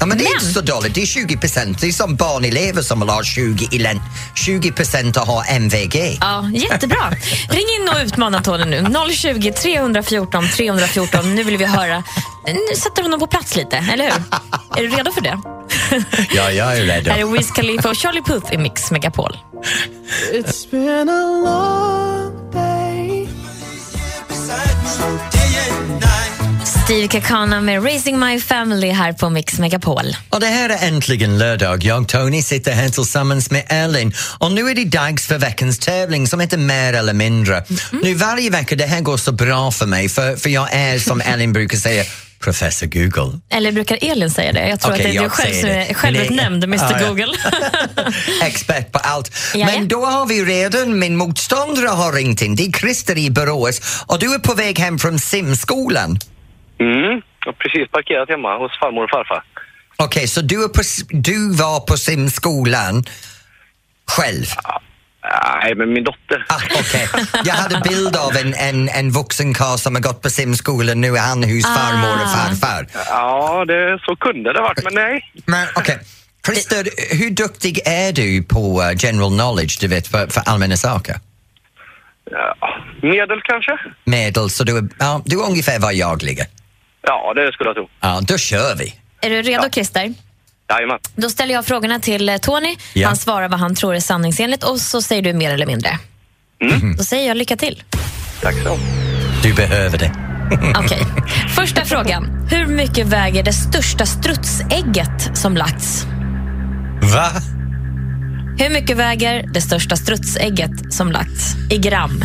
Ja, 0.00 0.06
men 0.06 0.18
det 0.18 0.24
är 0.24 0.32
inte 0.32 0.46
så 0.46 0.60
dåligt. 0.60 0.94
Det 0.94 1.02
är 1.02 1.06
20 1.06 1.36
procent. 1.36 1.80
Det 1.80 1.86
är 1.86 1.92
som 1.92 2.16
barnelever 2.16 2.82
som 2.82 3.00
vill 3.00 3.08
ha 3.08 3.22
20, 3.24 3.68
i 3.72 3.78
län- 3.78 4.02
20 4.34 4.72
procent 4.72 5.16
att 5.16 5.26
ha 5.26 5.44
MVG. 5.44 6.18
Ja, 6.20 6.50
jättebra. 6.54 7.10
Ring 7.50 7.66
in 7.80 7.88
och 7.88 7.96
utmana 8.06 8.42
Tony 8.42 8.64
nu. 8.64 8.86
020 9.14 9.52
314 9.52 10.48
314. 10.48 11.34
Nu 11.34 11.44
vill 11.44 11.56
vi 11.56 11.64
höra. 11.64 12.02
Nu 12.46 12.76
sätter 12.76 13.02
honom 13.02 13.20
på 13.20 13.26
plats 13.26 13.56
lite, 13.56 13.76
eller 13.92 14.04
hur? 14.04 14.12
Är 14.78 14.88
du 14.90 14.96
redo 14.96 15.12
för 15.12 15.20
det? 15.20 15.38
Ja, 16.34 16.50
jag 16.50 16.76
är 16.78 16.82
redo. 16.82 17.10
Här 17.10 17.18
är 17.18 17.24
Wiz 17.24 17.50
Khalifa 17.50 17.88
och 17.88 17.96
Charlie 17.96 18.22
Puth 18.22 18.54
i 18.54 18.58
Mix 18.58 18.90
Megapol. 18.90 19.36
It's 20.32 20.70
been 20.70 21.08
a 21.08 21.42
long 21.44 22.50
day. 22.52 23.28
Steve 26.84 27.08
Kakana 27.08 27.60
med 27.60 27.84
Raising 27.84 28.18
My 28.18 28.40
Family 28.40 28.90
här 28.90 29.12
på 29.12 29.30
Mix 29.30 29.58
Megapol. 29.58 30.16
Och 30.30 30.40
det 30.40 30.46
här 30.46 30.70
är 30.70 30.88
äntligen 30.88 31.38
lördag. 31.38 31.84
Jag, 31.84 32.08
Tony, 32.08 32.42
sitter 32.42 32.72
här 32.72 32.88
tillsammans 32.88 33.50
med 33.50 33.64
Elin. 33.68 34.12
Och 34.38 34.52
nu 34.52 34.68
är 34.68 34.74
det 34.74 34.84
dags 34.84 35.26
för 35.26 35.38
veckans 35.38 35.78
tävling 35.78 36.26
som 36.26 36.40
heter 36.40 36.58
Mer 36.58 36.92
eller 36.92 37.12
mindre. 37.12 37.64
Nu 38.02 38.14
varje 38.14 38.50
vecka, 38.50 38.76
det 38.76 38.86
här 38.86 39.00
går 39.00 39.16
så 39.16 39.32
bra 39.32 39.70
för 39.70 39.86
mig 39.86 40.08
för, 40.08 40.36
för 40.36 40.48
jag 40.50 40.68
är, 40.72 40.98
som 40.98 41.20
Elin 41.24 41.52
brukar 41.52 41.78
säga, 41.78 42.04
Professor 42.40 42.86
Google. 42.86 43.40
Eller 43.50 43.72
brukar 43.72 43.98
Elin 44.00 44.30
säga 44.30 44.52
det? 44.52 44.68
Jag 44.68 44.80
tror 44.80 44.92
Okej, 44.92 45.06
att 45.06 45.12
det 45.12 45.16
är 45.16 45.20
du 45.20 45.24
jag 45.24 45.32
själv 45.32 45.52
som 45.52 45.70
är 45.70 45.94
självutnämnd 45.94 46.64
Mr 46.64 46.86
Ja, 46.90 47.00
ja. 47.00 47.08
Google. 47.08 47.32
Expert 48.42 48.92
på 48.92 48.98
allt. 48.98 49.36
Jaja. 49.54 49.66
Men 49.66 49.88
då 49.88 50.04
har 50.06 50.26
vi 50.26 50.44
redan, 50.44 50.98
min 50.98 51.16
motståndare 51.16 51.88
har 51.88 52.12
ringt 52.12 52.42
in. 52.42 52.56
Det 52.56 52.62
är 52.62 52.72
Christer 52.72 53.18
i 53.18 53.30
Borås 53.30 54.04
och 54.06 54.18
du 54.18 54.34
är 54.34 54.38
på 54.38 54.54
väg 54.54 54.78
hem 54.78 54.98
från 54.98 55.18
simskolan. 55.18 56.18
Mm, 56.80 57.22
jag 57.44 57.52
har 57.52 57.52
precis 57.52 57.90
parkerat 57.90 58.28
hemma 58.28 58.58
hos 58.58 58.78
farmor 58.80 59.04
och 59.04 59.10
farfar. 59.10 59.42
Okej, 59.96 60.28
så 60.28 60.40
du, 60.40 60.64
är 60.64 60.68
på, 60.68 60.82
du 61.10 61.52
var 61.52 61.80
på 61.80 61.96
simskolan 61.96 63.04
själv? 64.10 64.46
Nej, 65.62 65.74
men 65.74 65.92
min 65.92 66.04
dotter. 66.04 66.46
Ah, 66.48 66.60
Okej, 66.80 67.08
jag 67.44 67.54
hade 67.54 67.80
bild 67.88 68.16
av 68.16 68.36
en, 68.36 68.54
en, 68.54 68.88
en 68.88 69.10
vuxen 69.10 69.54
karl 69.54 69.76
som 69.78 69.94
har 69.94 70.02
gått 70.02 70.22
på 70.22 70.30
simskolan. 70.30 71.00
Nu 71.00 71.16
är 71.16 71.20
han 71.20 71.44
hos 71.44 71.64
farmor 71.64 72.14
och 72.14 72.26
Ah. 72.26 72.36
farfar. 72.36 72.86
Ja, 73.10 73.64
det, 73.64 73.98
så 74.06 74.16
kunde 74.16 74.52
det 74.52 74.60
varit, 74.60 74.84
men 74.84 74.94
nej. 74.94 75.32
Men 75.46 75.68
okej, 75.76 75.98
Christer, 76.46 76.86
hur 77.16 77.30
duktig 77.30 77.80
är 77.84 78.12
du 78.12 78.42
på 78.42 78.82
uh, 78.82 78.90
general 79.04 79.30
knowledge, 79.30 79.80
du 79.80 79.88
vet, 79.88 80.06
för, 80.08 80.26
för 80.26 80.42
allmänna 80.46 80.76
saker? 80.76 81.16
Ja, 82.30 82.56
medel 83.02 83.40
kanske? 83.44 83.72
Medel, 84.04 84.50
så 84.50 84.64
du 84.64 84.78
är, 84.78 84.88
ja, 84.98 85.22
du 85.24 85.40
är 85.40 85.46
ungefär 85.46 85.78
var 85.78 85.92
jag 85.92 86.22
ligger. 86.22 86.46
Ja, 87.02 87.32
det 87.34 87.52
skulle 87.52 87.68
jag 87.68 87.76
tro. 87.76 87.88
Ja, 88.00 88.20
då 88.22 88.38
kör 88.38 88.74
vi. 88.76 88.94
Är 89.20 89.30
du 89.30 89.42
redo 89.42 89.70
Christer? 89.70 90.14
Jajamän. 90.70 90.98
Då 91.16 91.30
ställer 91.30 91.54
jag 91.54 91.66
frågorna 91.66 92.00
till 92.00 92.28
eh, 92.28 92.36
Tony. 92.36 92.76
Ja. 92.92 93.08
Han 93.08 93.16
svarar 93.16 93.48
vad 93.48 93.60
han 93.60 93.74
tror 93.74 93.94
är 93.94 94.00
sanningsenligt 94.00 94.64
och 94.64 94.80
så 94.80 95.02
säger 95.02 95.22
du 95.22 95.32
mer 95.32 95.54
eller 95.54 95.66
mindre. 95.66 95.98
Då 96.98 97.04
säger 97.04 97.28
jag 97.28 97.36
lycka 97.36 97.56
till. 97.56 97.82
Tack 98.42 98.54
så. 98.62 98.78
Du 99.42 99.54
behöver 99.54 99.98
det. 99.98 100.12
Okej. 100.84 101.02
Första 101.54 101.84
frågan. 101.84 102.48
Hur 102.50 102.66
mycket 102.66 103.06
väger 103.06 103.42
det 103.42 103.52
största 103.52 104.06
strutsägget 104.06 105.36
som 105.38 105.56
lagts? 105.56 106.06
Va? 107.02 107.30
Hur 108.58 108.70
mycket 108.70 108.96
väger 108.96 109.46
det 109.54 109.60
största 109.60 109.96
strutsägget 109.96 110.92
som 110.94 111.12
lagts? 111.12 111.54
I 111.70 111.78
gram. 111.78 112.22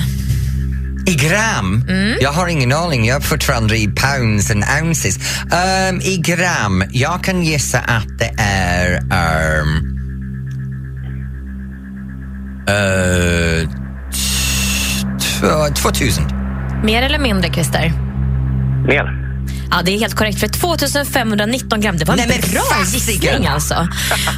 I 1.05 1.15
gram? 1.15 1.83
Jag 2.19 2.31
har 2.31 2.47
ingen 2.47 2.71
aning. 2.71 3.05
Jag 3.05 3.15
är 3.15 3.21
fortfarande 3.21 3.77
i 3.77 3.87
pounds 3.87 4.51
and 4.51 4.63
ounces. 4.81 5.17
Ehm, 5.53 6.01
I 6.01 6.17
gram, 6.17 6.83
jag 6.91 7.23
kan 7.23 7.43
gissa 7.43 7.79
att 7.79 8.19
det 8.19 8.33
är... 8.37 8.99
Um, 9.61 9.97
uh, 12.69 13.69
två, 15.39 15.75
2000. 15.75 16.23
Mer 16.83 17.03
eller 17.03 17.19
mindre, 17.19 17.53
Christer? 17.53 17.93
Mer. 18.87 19.20
Ja, 19.71 19.81
det 19.85 19.91
är 19.91 19.99
helt 19.99 20.15
korrekt. 20.15 20.39
För 20.39 20.47
2519 20.47 21.81
gram. 21.81 21.97
Det 21.97 22.05
var 22.05 22.17
en 22.17 22.27
Nej, 22.27 22.41
bra 22.53 22.61
gissning 22.93 23.47
alltså. 23.47 23.87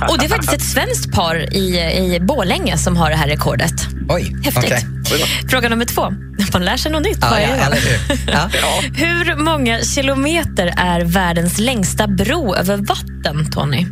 Och 0.09 0.19
det 0.19 0.25
är 0.25 0.29
faktiskt 0.29 0.53
ett 0.53 0.63
svenskt 0.63 1.11
par 1.11 1.53
i, 1.53 1.79
i 2.15 2.19
Borlänge 2.19 2.77
som 2.77 2.97
har 2.97 3.09
det 3.09 3.15
här 3.15 3.27
rekordet. 3.27 3.73
Oj, 4.09 4.35
Häftigt. 4.43 4.63
okej. 4.63 5.25
Fråga 5.49 5.69
nummer 5.69 5.85
två. 5.85 6.13
Man 6.53 6.65
lär 6.65 6.77
sig 6.77 6.91
något 6.91 7.03
nytt 7.03 7.17
Ja, 7.21 7.29
varje 7.29 7.57
ja, 7.57 7.69
dag. 7.69 7.77
Ja. 8.27 8.49
Hur 8.95 9.35
många 9.35 9.81
kilometer 9.81 10.73
är 10.77 11.01
världens 11.01 11.59
längsta 11.59 12.07
bro 12.07 12.55
över 12.55 12.77
vatten, 12.77 13.51
Tony? 13.51 13.85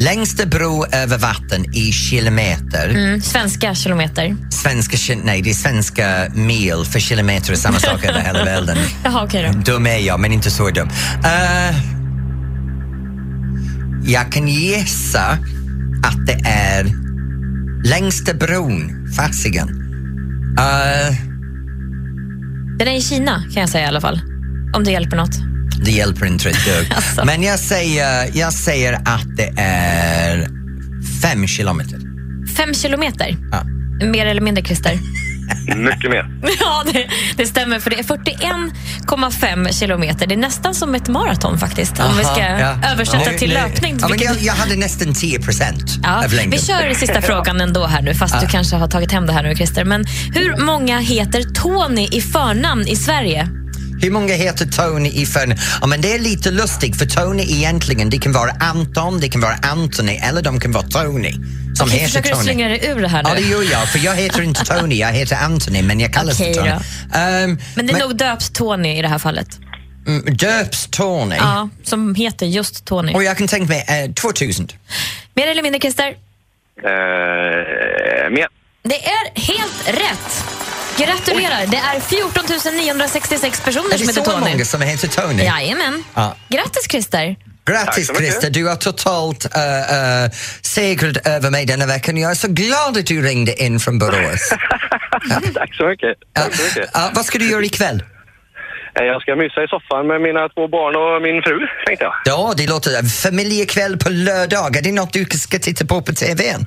Längsta 0.00 0.46
bro 0.46 0.86
över 0.92 1.18
vatten 1.18 1.74
i 1.74 1.92
kilometer. 1.92 2.88
Mm, 2.88 3.20
svenska 3.20 3.74
kilometer. 3.74 4.36
Svenska, 4.50 5.14
nej, 5.24 5.42
det 5.42 5.50
är 5.50 5.54
svenska 5.54 6.28
mil, 6.34 6.84
för 6.92 7.00
kilometer 7.00 7.52
är 7.52 7.56
samma 7.56 7.78
sak 7.78 8.04
över 8.04 8.20
hela 8.20 8.44
världen. 8.44 8.76
Jaha, 9.04 9.24
okej 9.24 9.52
då. 9.52 9.72
Dum 9.72 9.86
är 9.86 9.98
jag, 9.98 10.20
men 10.20 10.32
inte 10.32 10.50
så 10.50 10.70
dum. 10.70 10.88
Eh, 11.24 11.76
jag 14.04 14.32
kan 14.32 14.48
gissa 14.48 15.30
att 16.04 16.26
det 16.26 16.40
är 16.44 16.86
längsta 17.84 18.34
bron, 18.34 19.06
fasiken. 19.16 19.68
Uh, 20.58 21.16
Den 22.78 22.88
är 22.88 22.96
i 22.96 23.00
Kina, 23.00 23.42
kan 23.52 23.60
jag 23.60 23.68
säga 23.68 23.84
i 23.84 23.88
alla 23.88 24.00
fall. 24.00 24.20
Om 24.74 24.84
det 24.84 24.90
hjälper 24.90 25.16
något. 25.16 25.51
Det 25.84 25.90
hjälper 25.90 26.26
inte 26.26 26.50
ett 26.50 26.64
dugg. 26.64 26.92
Alltså. 26.96 27.24
Men 27.24 27.42
jag 27.42 27.58
säger, 27.58 28.30
jag 28.34 28.52
säger 28.52 28.92
att 28.92 29.36
det 29.36 29.52
är 29.58 30.48
fem 31.22 31.46
kilometer. 31.46 31.98
Fem 32.56 32.74
kilometer. 32.74 33.36
Ja. 33.52 33.62
Mer 34.06 34.26
eller 34.26 34.40
mindre, 34.40 34.64
Christer? 34.64 34.92
Mycket 35.76 36.10
mer. 36.10 36.26
Ja, 36.60 36.84
det, 36.92 37.06
det 37.36 37.46
stämmer. 37.46 37.80
För 37.80 37.90
det 37.90 37.98
är 37.98 38.02
41,5 38.02 39.72
kilometer. 39.72 40.26
Det 40.26 40.34
är 40.34 40.38
nästan 40.38 40.74
som 40.74 40.94
ett 40.94 41.08
maraton 41.08 41.58
faktiskt. 41.58 41.92
om 42.00 42.16
vi 42.18 42.24
Aha, 42.24 42.34
ska 42.34 42.42
ja. 42.42 42.90
översätta 42.92 43.30
Nu- 43.30 43.38
till 43.38 43.48
nu- 43.48 43.54
löpning. 43.54 43.96
Ja, 44.00 44.08
men 44.08 44.18
vilket- 44.18 44.34
jag, 44.36 44.42
jag 44.42 44.52
hade 44.54 44.76
nästan 44.76 45.14
10 45.14 45.40
procent 45.40 45.82
Ja, 46.02 46.24
av 46.24 46.32
längden. 46.32 46.50
vi 46.60 46.66
kör 46.66 46.94
sista 46.94 47.22
frågan 47.22 47.60
ändå 47.60 47.86
här 47.86 48.02
nu, 48.02 48.14
fast 48.14 48.34
Ja. 48.34 48.40
du 48.40 48.46
kanske 48.46 48.76
har 48.76 48.88
tagit 48.88 49.12
hem 49.12 49.26
det 49.26 49.32
här 49.32 49.42
nu 49.42 49.54
Christer. 49.54 49.84
Men 49.84 50.04
hur 50.34 50.56
många 50.64 50.98
heter 50.98 51.42
Tony 51.42 52.08
i 52.12 52.20
förnamn 52.20 52.88
i 52.88 52.96
Sverige? 52.96 53.48
Hur 54.02 54.10
många 54.10 54.34
heter 54.34 54.66
Tony 54.66 55.08
i 55.08 55.26
förnamn? 55.26 55.60
Ja, 55.80 55.86
men 55.86 56.00
det 56.00 56.12
är 56.14 56.18
lite 56.18 56.50
lustigt 56.50 56.98
för 56.98 57.06
Tony 57.06 57.42
egentligen, 57.42 58.10
det 58.10 58.18
kan 58.18 58.32
vara 58.32 58.50
Anton, 58.60 59.20
det 59.20 59.28
kan 59.28 59.40
vara 59.40 59.54
Anthony 59.62 60.12
eller 60.12 60.42
de 60.42 60.60
kan 60.60 60.72
vara 60.72 60.86
Tony. 60.86 61.32
Som 61.32 61.86
Okej, 61.88 61.98
heter 61.98 62.06
försöker 62.06 62.28
du 62.28 62.34
Tony. 62.34 62.44
slänga 62.44 62.68
dig 62.68 62.86
ur 62.86 63.00
det 63.02 63.08
här 63.08 63.22
nu? 63.22 63.28
Ja, 63.28 63.34
det 63.34 63.40
gör 63.40 63.62
jag, 63.72 63.88
för 63.88 63.98
jag 63.98 64.14
heter 64.16 64.42
inte 64.42 64.64
Tony, 64.64 64.94
jag 64.94 65.12
heter 65.12 65.36
Anthony, 65.36 65.82
men 65.82 66.00
jag 66.00 66.12
kallas 66.12 66.40
Okej 66.40 66.54
för 66.54 66.60
Tony. 66.60 66.72
Ehm, 67.14 67.58
Men 67.76 67.86
det 67.86 67.92
är 67.92 67.98
nog 67.98 68.16
döps 68.16 68.50
Tony 68.50 68.98
i 68.98 69.02
det 69.02 69.08
här 69.08 69.18
fallet. 69.18 69.48
mm, 70.06 70.36
döps 70.36 70.88
Tony? 70.90 71.36
Ja, 71.36 71.68
som 71.84 72.14
heter 72.14 72.46
just 72.46 72.84
Tony. 72.84 73.14
Och 73.14 73.24
jag 73.24 73.38
kan 73.38 73.48
tänka 73.48 73.68
mig 73.72 74.04
eh, 74.08 74.12
2000. 74.12 74.68
Mer 75.34 75.46
eller 75.46 75.62
mindre 75.62 75.80
Christer? 75.80 76.08
Eh, 76.84 78.30
mer. 78.30 78.46
Det 78.82 79.04
är 79.06 79.40
helt 79.40 79.88
rätt! 79.88 80.44
Gratulerar! 80.98 81.66
Det 81.66 81.76
är 81.76 82.00
14 82.00 82.44
966 82.76 83.60
personer 83.60 83.94
Är 83.94 83.98
som 83.98 84.06
det 84.06 84.12
heter 84.12 84.24
så 84.24 84.30
Tony. 84.30 84.50
många 84.52 84.64
som 84.64 84.80
heter 84.82 85.08
Tony? 85.08 85.42
Jajamän. 85.44 86.04
Ja. 86.14 86.36
Grattis 86.48 86.88
Christer! 86.90 87.36
Grattis 87.64 88.06
så. 88.06 88.14
Christer, 88.14 88.50
du 88.50 88.66
har 88.68 88.76
totalt 88.76 89.44
uh, 89.44 90.30
segrat 90.62 91.26
över 91.26 91.50
mig 91.50 91.66
denna 91.66 91.86
veckan. 91.86 92.16
Jag 92.16 92.30
är 92.30 92.34
så 92.34 92.48
glad 92.48 92.96
att 92.98 93.06
du 93.06 93.22
ringde 93.22 93.62
in 93.62 93.80
från 93.80 93.98
Borås. 93.98 94.48
Tack 95.54 95.74
så 95.74 95.86
mycket. 95.86 96.16
Tack 96.32 96.54
så 96.54 96.62
mycket. 96.62 96.90
Ja, 96.94 97.10
vad 97.14 97.24
ska 97.24 97.38
du 97.38 97.50
göra 97.50 97.64
ikväll? 97.64 98.02
Eh, 98.98 99.04
Jag 99.04 99.22
ska 99.22 99.36
mysa 99.36 99.62
i 99.64 99.68
soffan 99.68 100.06
med 100.06 100.20
mina 100.20 100.48
två 100.48 100.68
barn 100.68 100.96
och 100.96 101.22
min 101.22 101.42
fru, 101.42 101.58
tänkte 101.86 102.04
jag. 102.04 102.14
Ja, 102.24 102.54
det 102.56 102.66
låter... 102.66 103.02
Familjekväll 103.22 103.96
på 103.98 104.08
lördag, 104.10 104.76
är 104.76 104.82
det 104.82 104.92
något 104.92 105.12
du 105.12 105.24
ska 105.24 105.58
titta 105.58 105.84
på 105.86 106.02
på 106.02 106.12
TVn? 106.12 106.66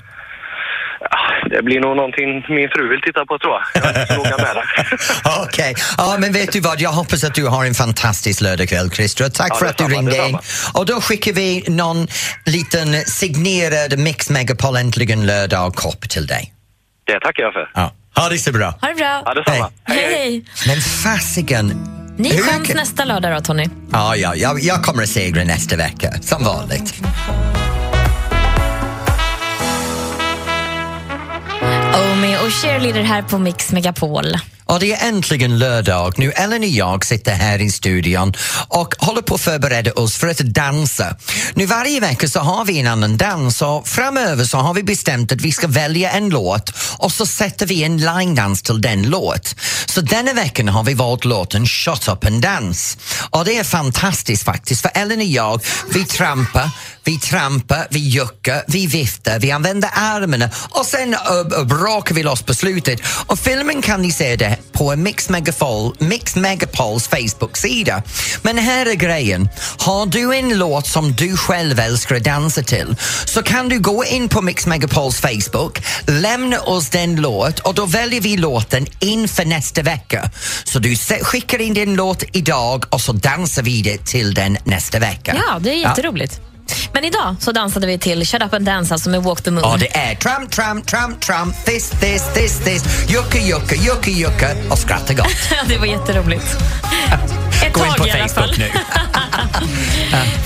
Det 1.56 1.62
blir 1.64 1.80
nog 1.80 1.96
någonting 1.96 2.30
min 2.58 2.70
fru 2.70 2.90
vill 2.90 3.02
titta 3.02 3.26
på, 3.26 3.38
tror 3.40 3.54
jag. 3.54 3.86
Jag 4.32 4.40
med. 4.42 4.64
Okej, 5.48 5.76
ja, 5.98 6.16
men 6.20 6.34
vet 6.34 6.52
du 6.52 6.60
vad? 6.60 6.82
Jag 6.82 6.90
hoppas 6.90 7.24
att 7.24 7.34
du 7.36 7.46
har 7.48 7.66
en 7.66 7.74
fantastisk 7.74 8.42
lördagkväll, 8.42 8.92
Christer. 8.92 9.30
Tack 9.30 9.52
Ja, 9.52 9.56
för 9.56 9.66
att 9.66 9.78
du 9.78 9.88
ringde 9.88 10.28
in. 10.28 10.38
Och 10.74 10.86
då 10.86 11.02
skickar 11.02 11.34
vi 11.34 11.64
någon 11.68 12.08
liten 12.46 12.94
signerad 13.06 14.00
Mix 14.00 14.30
Megapol 14.30 14.76
Äntligen 14.76 15.26
lördag-kopp 15.26 16.10
till 16.10 16.28
dig. 16.28 16.54
Det 17.06 17.20
tackar 17.20 17.44
jag 17.44 17.54
för. 17.54 17.70
Ja. 17.74 17.94
Ha 18.16 18.30
det 18.30 18.38
så 18.38 18.52
bra. 18.52 18.74
Ha 18.82 18.88
det 18.88 18.96
bra! 18.96 19.22
Ja, 19.26 19.34
detsamma. 19.34 19.72
Hej, 19.84 20.14
hej! 20.14 20.46
Men 20.68 20.82
fasiken... 20.82 21.68
Ny 22.18 22.30
Hur 22.34 22.44
chans 22.44 22.68
kan- 22.68 22.78
nästa 22.78 23.06
lördag 23.06 23.34
då, 23.34 23.42
Tony. 23.42 23.66
Ja, 23.92 24.16
ja, 24.16 24.36
jag, 24.36 24.60
jag 24.60 24.84
kommer 24.84 25.04
att 25.04 25.10
segra 25.10 25.44
nästa 25.44 25.76
vecka, 25.76 26.14
som 26.22 26.44
vanligt. 26.44 26.94
Och 32.46 32.52
Cheerleader 32.52 33.04
här 33.04 33.22
på 33.22 33.38
Mix 33.38 33.72
Megapol. 33.72 34.26
Och 34.66 34.80
det 34.80 34.94
är 34.94 35.08
äntligen 35.08 35.60
lördag. 35.60 36.14
Nu 36.18 36.32
Ellen 36.32 36.62
och 36.62 36.68
jag 36.68 37.06
sitter 37.06 37.32
här 37.32 37.62
i 37.62 37.72
studion 37.72 38.34
och 38.68 38.96
håller 38.98 39.22
på 39.22 39.36
att 39.36 39.42
förbereda 39.42 39.92
oss 39.92 40.16
för 40.16 40.28
att 40.28 40.38
dansa. 40.38 41.16
Nu 41.54 41.66
varje 41.66 42.00
vecka 42.00 42.28
så 42.28 42.40
har 42.40 42.66
vi 42.66 42.80
en 42.80 42.88
annan 42.88 43.18
dans 43.18 43.62
och 43.62 43.88
framöver 43.88 44.44
så 44.44 44.58
har 44.58 44.74
vi 44.74 44.84
bestämt 44.84 45.32
att 45.32 45.42
vi 45.42 45.52
ska 45.52 45.68
välja 45.68 46.12
en 46.12 46.30
låt 46.30 46.74
och 46.98 47.12
så 47.12 47.26
sätter 47.26 47.66
vi 47.66 47.84
en 47.84 47.98
line-dans 47.98 48.62
till 48.62 48.82
den 48.82 49.10
låt. 49.10 49.56
Så 49.86 50.02
denna 50.02 50.34
veckan 50.34 50.68
har 50.68 50.84
vi 50.84 50.94
valt 50.94 51.26
låten 51.26 51.66
Shut 51.66 52.08
up 52.08 52.26
and 52.26 52.42
dance. 52.42 52.98
Och 53.30 53.46
det 53.46 53.58
är 53.58 53.64
fantastiskt 53.64 54.44
faktiskt 54.44 54.82
för 54.82 54.92
Ellen 54.94 55.20
och 55.20 55.26
jag, 55.26 55.62
vi 55.94 56.06
trampar, 56.06 56.70
vi 57.04 57.20
trampar, 57.20 57.88
vi 57.90 58.00
juckar, 58.00 58.64
vi 58.68 58.88
viftar, 58.88 59.40
vi 59.40 59.52
använder 59.52 59.90
armarna 59.94 60.50
och 60.70 60.86
sen 60.86 61.14
uh, 61.14 61.64
brakar 61.66 62.16
vi 62.16 62.24
loss 62.24 62.42
på 62.42 62.54
slutet. 62.54 63.00
Och 63.26 63.40
filmen 63.40 63.82
kan 63.82 64.02
ni 64.02 64.12
se 64.12 64.36
det 64.36 64.55
på 64.72 64.96
Mix, 64.96 65.30
Megapol, 65.30 65.96
Mix 66.00 66.36
Megapols 66.36 67.08
Facebook-sida. 67.08 68.04
Men 68.42 68.58
här 68.58 68.86
är 68.86 68.94
grejen. 68.94 69.50
Har 69.78 70.06
du 70.06 70.36
en 70.36 70.58
låt 70.58 70.88
som 70.88 71.12
du 71.12 71.38
själv 71.38 71.80
älskar 71.80 72.16
att 72.16 72.24
dansa 72.24 72.64
till 72.64 72.96
så 73.26 73.44
kan 73.44 73.70
du 73.70 73.80
gå 73.80 74.06
in 74.06 74.30
på 74.30 74.42
Mix 74.42 74.68
Megapols 74.68 75.20
Facebook, 75.20 75.82
lämna 76.08 76.60
oss 76.60 76.90
den 76.90 77.16
låt 77.16 77.60
och 77.60 77.74
då 77.74 77.86
väljer 77.86 78.22
vi 78.22 78.38
låten 78.38 78.86
inför 79.00 79.46
nästa 79.46 79.82
vecka. 79.82 80.30
Så 80.64 80.80
du 80.80 80.96
skickar 81.22 81.62
in 81.62 81.74
din 81.74 81.96
låt 81.96 82.24
idag 82.34 82.86
och 82.90 83.02
så 83.02 83.12
dansar 83.12 83.64
vi 83.64 83.82
det 83.82 84.06
till 84.06 84.34
den 84.34 84.58
nästa 84.64 85.00
vecka. 85.00 85.36
Ja, 85.48 85.60
det 85.60 85.70
är 85.70 85.78
jätteroligt. 85.78 86.42
Men 86.94 87.04
idag 87.04 87.36
så 87.40 87.52
dansade 87.52 87.88
vi 87.88 87.98
till 87.98 88.28
Shut 88.28 88.42
Up 88.42 88.54
and 88.54 88.66
Dance, 88.66 88.94
alltså 88.94 89.10
med 89.10 89.24
Walk 89.24 89.42
the 89.42 89.52
Moon. 89.52 89.64
Ja, 89.64 89.78
det 89.80 89.98
är 89.98 90.16
tramp, 90.16 90.52
tramp, 90.52 90.86
tramp, 90.88 91.22
tramp, 91.22 91.66
this, 91.66 91.90
this, 91.90 92.24
this, 92.34 92.60
this, 92.60 93.10
jucka, 93.10 93.38
jucka, 93.38 93.76
jucka, 93.76 94.12
jucka 94.12 94.48
och 94.70 94.78
skratta 94.78 95.14
gott. 95.14 95.28
det 95.68 95.78
var 95.78 95.86
jätteroligt. 95.86 96.46
Ett 97.66 97.74
Gå 97.74 97.80
in 97.80 97.88
tag 97.88 97.98
på 97.98 98.08
i 98.08 98.12
alla 98.12 98.28
fall. 98.28 98.50
Facebook 98.56 98.58
nu. 98.58 98.72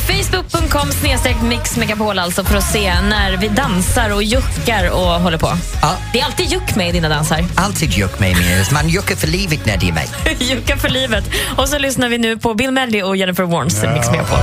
Facebook.com 0.07 0.91
snedstreck 0.91 1.41
Mix 1.41 1.77
Megapol 1.77 2.19
alltså 2.19 2.43
för 2.43 2.57
att 2.57 2.71
se 2.71 3.01
när 3.01 3.37
vi 3.37 3.47
dansar 3.47 4.09
och 4.09 4.23
juckar 4.23 4.89
och 4.89 5.21
håller 5.21 5.37
på. 5.37 5.57
Ja. 5.81 5.97
Det 6.13 6.19
är 6.19 6.25
alltid 6.25 6.51
juck 6.51 6.75
med 6.75 6.89
i 6.89 6.91
dina 6.91 7.09
dansar. 7.09 7.45
Alltid 7.55 7.93
juck 7.93 8.19
med 8.19 8.37
mig, 8.37 8.65
man 8.73 8.89
juckar 8.89 9.15
för 9.15 9.27
livet 9.27 9.65
när 9.65 9.77
det 9.77 9.89
är 9.89 9.93
mig. 9.93 10.07
Jucka 10.39 10.77
för 10.77 10.89
livet. 10.89 11.23
Och 11.57 11.69
så 11.69 11.77
lyssnar 11.77 12.09
vi 12.09 12.17
nu 12.17 12.37
på 12.37 12.53
Bill 12.53 12.71
Medley 12.71 13.03
och 13.03 13.17
Jennifer 13.17 13.43
Warnes 13.43 13.83
Mix 13.83 14.11
Megapol. 14.11 14.39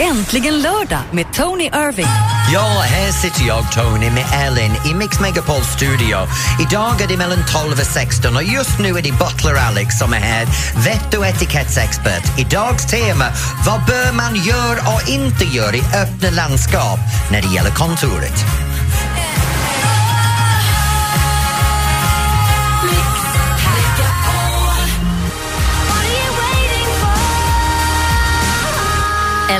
Äntligen 0.00 0.62
lördag 0.62 1.00
med 1.12 1.32
Tony 1.32 1.64
Irving. 1.64 2.06
Ja, 2.52 2.82
här 2.84 3.12
sitter 3.12 3.46
jag, 3.46 3.72
Tony, 3.72 4.10
med 4.10 4.24
Ellen 4.46 4.72
i 4.90 4.94
Mix 4.94 5.20
Megapol 5.20 5.62
studio. 5.62 6.16
Idag 6.60 7.00
är 7.00 7.08
det 7.08 7.16
mellan 7.16 7.38
12 7.52 7.72
och 7.72 7.86
16 7.86 8.36
och 8.36 8.42
just 8.42 8.78
nu 8.78 8.88
är 8.88 9.02
det 9.02 9.12
Butler 9.12 9.54
Alex 9.68 9.98
som 9.98 10.12
är 10.12 10.18
här, 10.18 10.46
vett 10.84 11.14
och 11.14 11.26
etikettsexpert. 11.26 12.38
Idags 12.38 12.86
tema, 12.86 13.24
vad 13.66 13.80
bör 13.86 14.12
man 14.12 14.34
göra 14.34 14.94
och 14.94 15.08
inte 15.08 15.44
göra 15.44 15.76
i 15.76 15.80
öppna 15.80 16.30
landskap 16.30 16.98
när 17.30 17.42
det 17.42 17.48
gäller 17.54 17.70
kontoret? 17.70 18.65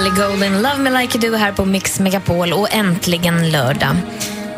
Ellie 0.07 0.27
Golden, 0.27 0.63
Love 0.63 0.79
Me 0.79 1.03
Like 1.03 1.19
You 1.19 1.31
Do 1.31 1.37
här 1.37 1.53
på 1.53 1.65
Mix 1.65 2.01
Megapol 2.01 2.53
och 2.53 2.75
äntligen 2.75 3.51
lördag. 3.51 3.97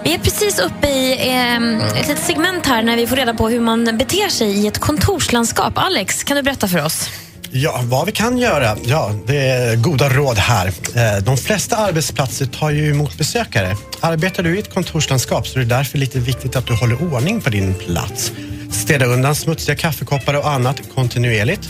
Vi 0.04 0.14
är 0.14 0.18
precis 0.18 0.58
uppe 0.58 0.88
i 0.88 1.28
eh, 1.28 1.78
ett 1.88 2.08
litet 2.08 2.24
segment 2.24 2.66
här 2.66 2.82
när 2.82 2.96
vi 2.96 3.06
får 3.06 3.16
reda 3.16 3.34
på 3.34 3.48
hur 3.48 3.61
man 3.61 3.84
beter 3.84 4.28
sig 4.28 4.48
i 4.48 4.66
ett 4.66 4.78
kontorslandskap. 4.78 5.72
Alex, 5.76 6.24
kan 6.24 6.37
du 6.37 6.42
berätta 6.42 6.68
för 6.68 6.84
oss? 6.84 7.11
Ja, 7.50 7.80
vad 7.84 8.06
vi 8.06 8.12
kan 8.12 8.38
göra? 8.38 8.76
Ja, 8.84 9.12
det 9.26 9.37
är 9.37 9.76
goda 9.76 10.08
råd 10.08 10.37
här. 10.37 10.66
Eh, 10.66 11.24
de 11.24 11.37
flesta 11.37 11.76
arbetsplatser 11.76 12.46
tar 12.46 12.70
ju 12.70 12.90
emot 12.90 13.18
besökare. 13.18 13.76
Arbetar 14.00 14.42
du 14.42 14.56
i 14.56 14.58
ett 14.58 14.74
kontorslandskap 14.74 15.46
så 15.46 15.58
är 15.58 15.64
det 15.64 15.68
därför 15.68 15.98
lite 15.98 16.18
viktigt 16.18 16.56
att 16.56 16.66
du 16.66 16.74
håller 16.74 17.14
ordning 17.14 17.40
på 17.40 17.50
din 17.50 17.74
plats. 17.74 18.32
Städa 18.72 19.06
undan 19.06 19.34
smutsiga 19.34 19.76
kaffekoppar 19.76 20.34
och 20.34 20.50
annat 20.50 20.80
kontinuerligt. 20.94 21.68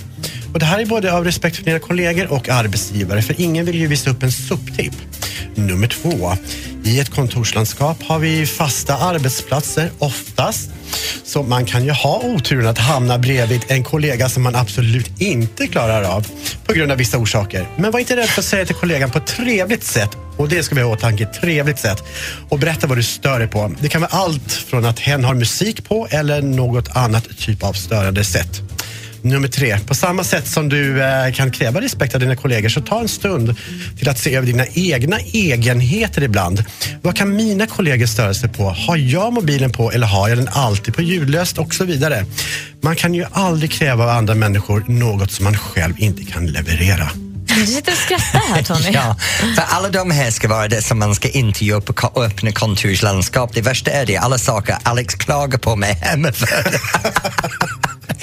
Och 0.52 0.58
det 0.58 0.66
här 0.66 0.80
är 0.80 0.87
både 0.87 1.12
av 1.12 1.24
respekt 1.24 1.56
för 1.56 1.64
dina 1.64 1.78
kollegor 1.78 2.32
och 2.32 2.48
arbetsgivare 2.48 3.22
för 3.22 3.40
ingen 3.40 3.66
vill 3.66 3.74
ju 3.74 3.87
visa 3.87 4.11
upp 4.11 4.22
en 4.22 4.32
soptipp. 4.32 4.94
Nummer 5.54 5.87
två. 5.87 6.32
I 6.84 7.00
ett 7.00 7.11
kontorslandskap 7.11 8.02
har 8.02 8.18
vi 8.18 8.46
fasta 8.46 8.96
arbetsplatser 8.96 9.90
oftast. 9.98 10.70
Så 11.24 11.42
man 11.42 11.64
kan 11.64 11.84
ju 11.84 11.90
ha 11.90 12.20
oturen 12.24 12.66
att 12.66 12.78
hamna 12.78 13.18
bredvid 13.18 13.64
en 13.68 13.84
kollega 13.84 14.28
som 14.28 14.42
man 14.42 14.56
absolut 14.56 15.20
inte 15.20 15.66
klarar 15.66 16.02
av 16.02 16.26
på 16.66 16.72
grund 16.72 16.92
av 16.92 16.98
vissa 16.98 17.18
orsaker. 17.18 17.66
Men 17.76 17.90
var 17.90 18.00
inte 18.00 18.16
rädd 18.16 18.28
för 18.28 18.40
att 18.40 18.46
säga 18.46 18.66
till 18.66 18.74
kollegan 18.74 19.11
på 19.11 19.18
ett 19.18 19.26
trevligt 19.26 19.84
sätt 19.84 20.11
och 20.37 20.48
det 20.48 20.62
ska 20.62 20.74
vi 20.74 20.80
ha 20.80 20.90
i 20.90 20.92
åtanke, 20.92 21.26
trevligt 21.26 21.78
sätt. 21.78 22.04
Och 22.48 22.58
berätta 22.58 22.87
vad 22.87 22.98
du 22.98 23.02
stör 23.02 23.38
dig 23.38 23.48
på. 23.48 23.72
Det 23.80 23.88
kan 23.88 24.00
vara 24.00 24.11
allt 24.12 24.52
från 24.52 24.84
att 24.84 24.98
hen 24.98 25.24
har 25.24 25.34
musik 25.34 25.88
på 25.88 26.08
eller 26.11 26.42
något 26.42 26.96
annat 26.96 27.38
typ 27.38 27.62
av 27.62 27.72
störande 27.72 28.24
sätt. 28.24 28.62
Nummer 29.22 29.48
tre. 29.48 29.78
På 29.87 29.94
samma 29.94 30.24
sätt 30.24 30.48
som 30.48 30.68
du 30.68 31.02
eh, 31.02 31.33
kan 31.33 31.50
kräva 31.50 31.81
respekt 31.81 32.14
av 32.14 32.20
dina 32.20 32.37
kollegor 32.37 32.68
så 32.68 32.81
ta 32.81 33.00
en 33.00 33.09
stund 33.09 33.57
till 33.98 34.09
att 34.09 34.18
se 34.18 34.35
över 34.35 34.46
dina 34.46 34.66
egna 34.66 35.18
egenheter 35.18 36.22
ibland. 36.22 36.64
Vad 37.02 37.16
kan 37.16 37.37
mina 37.37 37.66
kollegor 37.66 38.07
störa 38.07 38.35
sig 38.35 38.48
på? 38.48 38.64
Har 38.64 38.96
jag 38.96 39.33
mobilen 39.33 39.72
på 39.72 39.92
eller 39.92 40.07
har 40.07 40.28
jag 40.28 40.38
den 40.38 40.48
alltid 40.48 40.94
på 40.94 41.02
ljudlöst 41.02 41.59
och 41.59 41.74
så 41.74 41.85
vidare? 41.85 42.24
Man 42.81 42.96
kan 42.96 43.14
ju 43.14 43.24
aldrig 43.33 43.70
kräva 43.70 44.04
av 44.04 44.11
andra 44.11 44.35
människor 44.35 44.85
något 44.88 45.33
som 45.33 45.44
man 45.44 45.59
själv 45.59 45.94
inte 45.98 46.24
kan 46.24 46.46
leverera. 46.46 47.11
Du 47.48 47.66
sitter 47.66 47.92
och 47.92 47.98
skrattar 47.98 48.38
här, 48.38 48.62
Tony. 48.62 48.90
Ja, 48.92 49.16
för 49.57 49.76
alla 49.76 49.88
de 49.88 50.11
här 50.11 50.31
ska 50.31 50.48
vara 50.48 50.68
det 50.68 50.83
som 50.83 50.98
man 50.98 51.14
ska 51.14 51.28
inte 51.28 51.64
göra 51.64 51.81
på 51.81 52.22
öppna 52.22 52.52
kontorslandskap. 52.52 53.50
Det 53.54 53.61
värsta 53.61 53.90
är 53.90 54.07
det, 54.07 54.16
alla 54.16 54.38
saker 54.38 54.76
Alex 54.83 55.14
klagar 55.14 55.59
på 55.59 55.76
mig 55.76 55.96
för. 56.35 56.81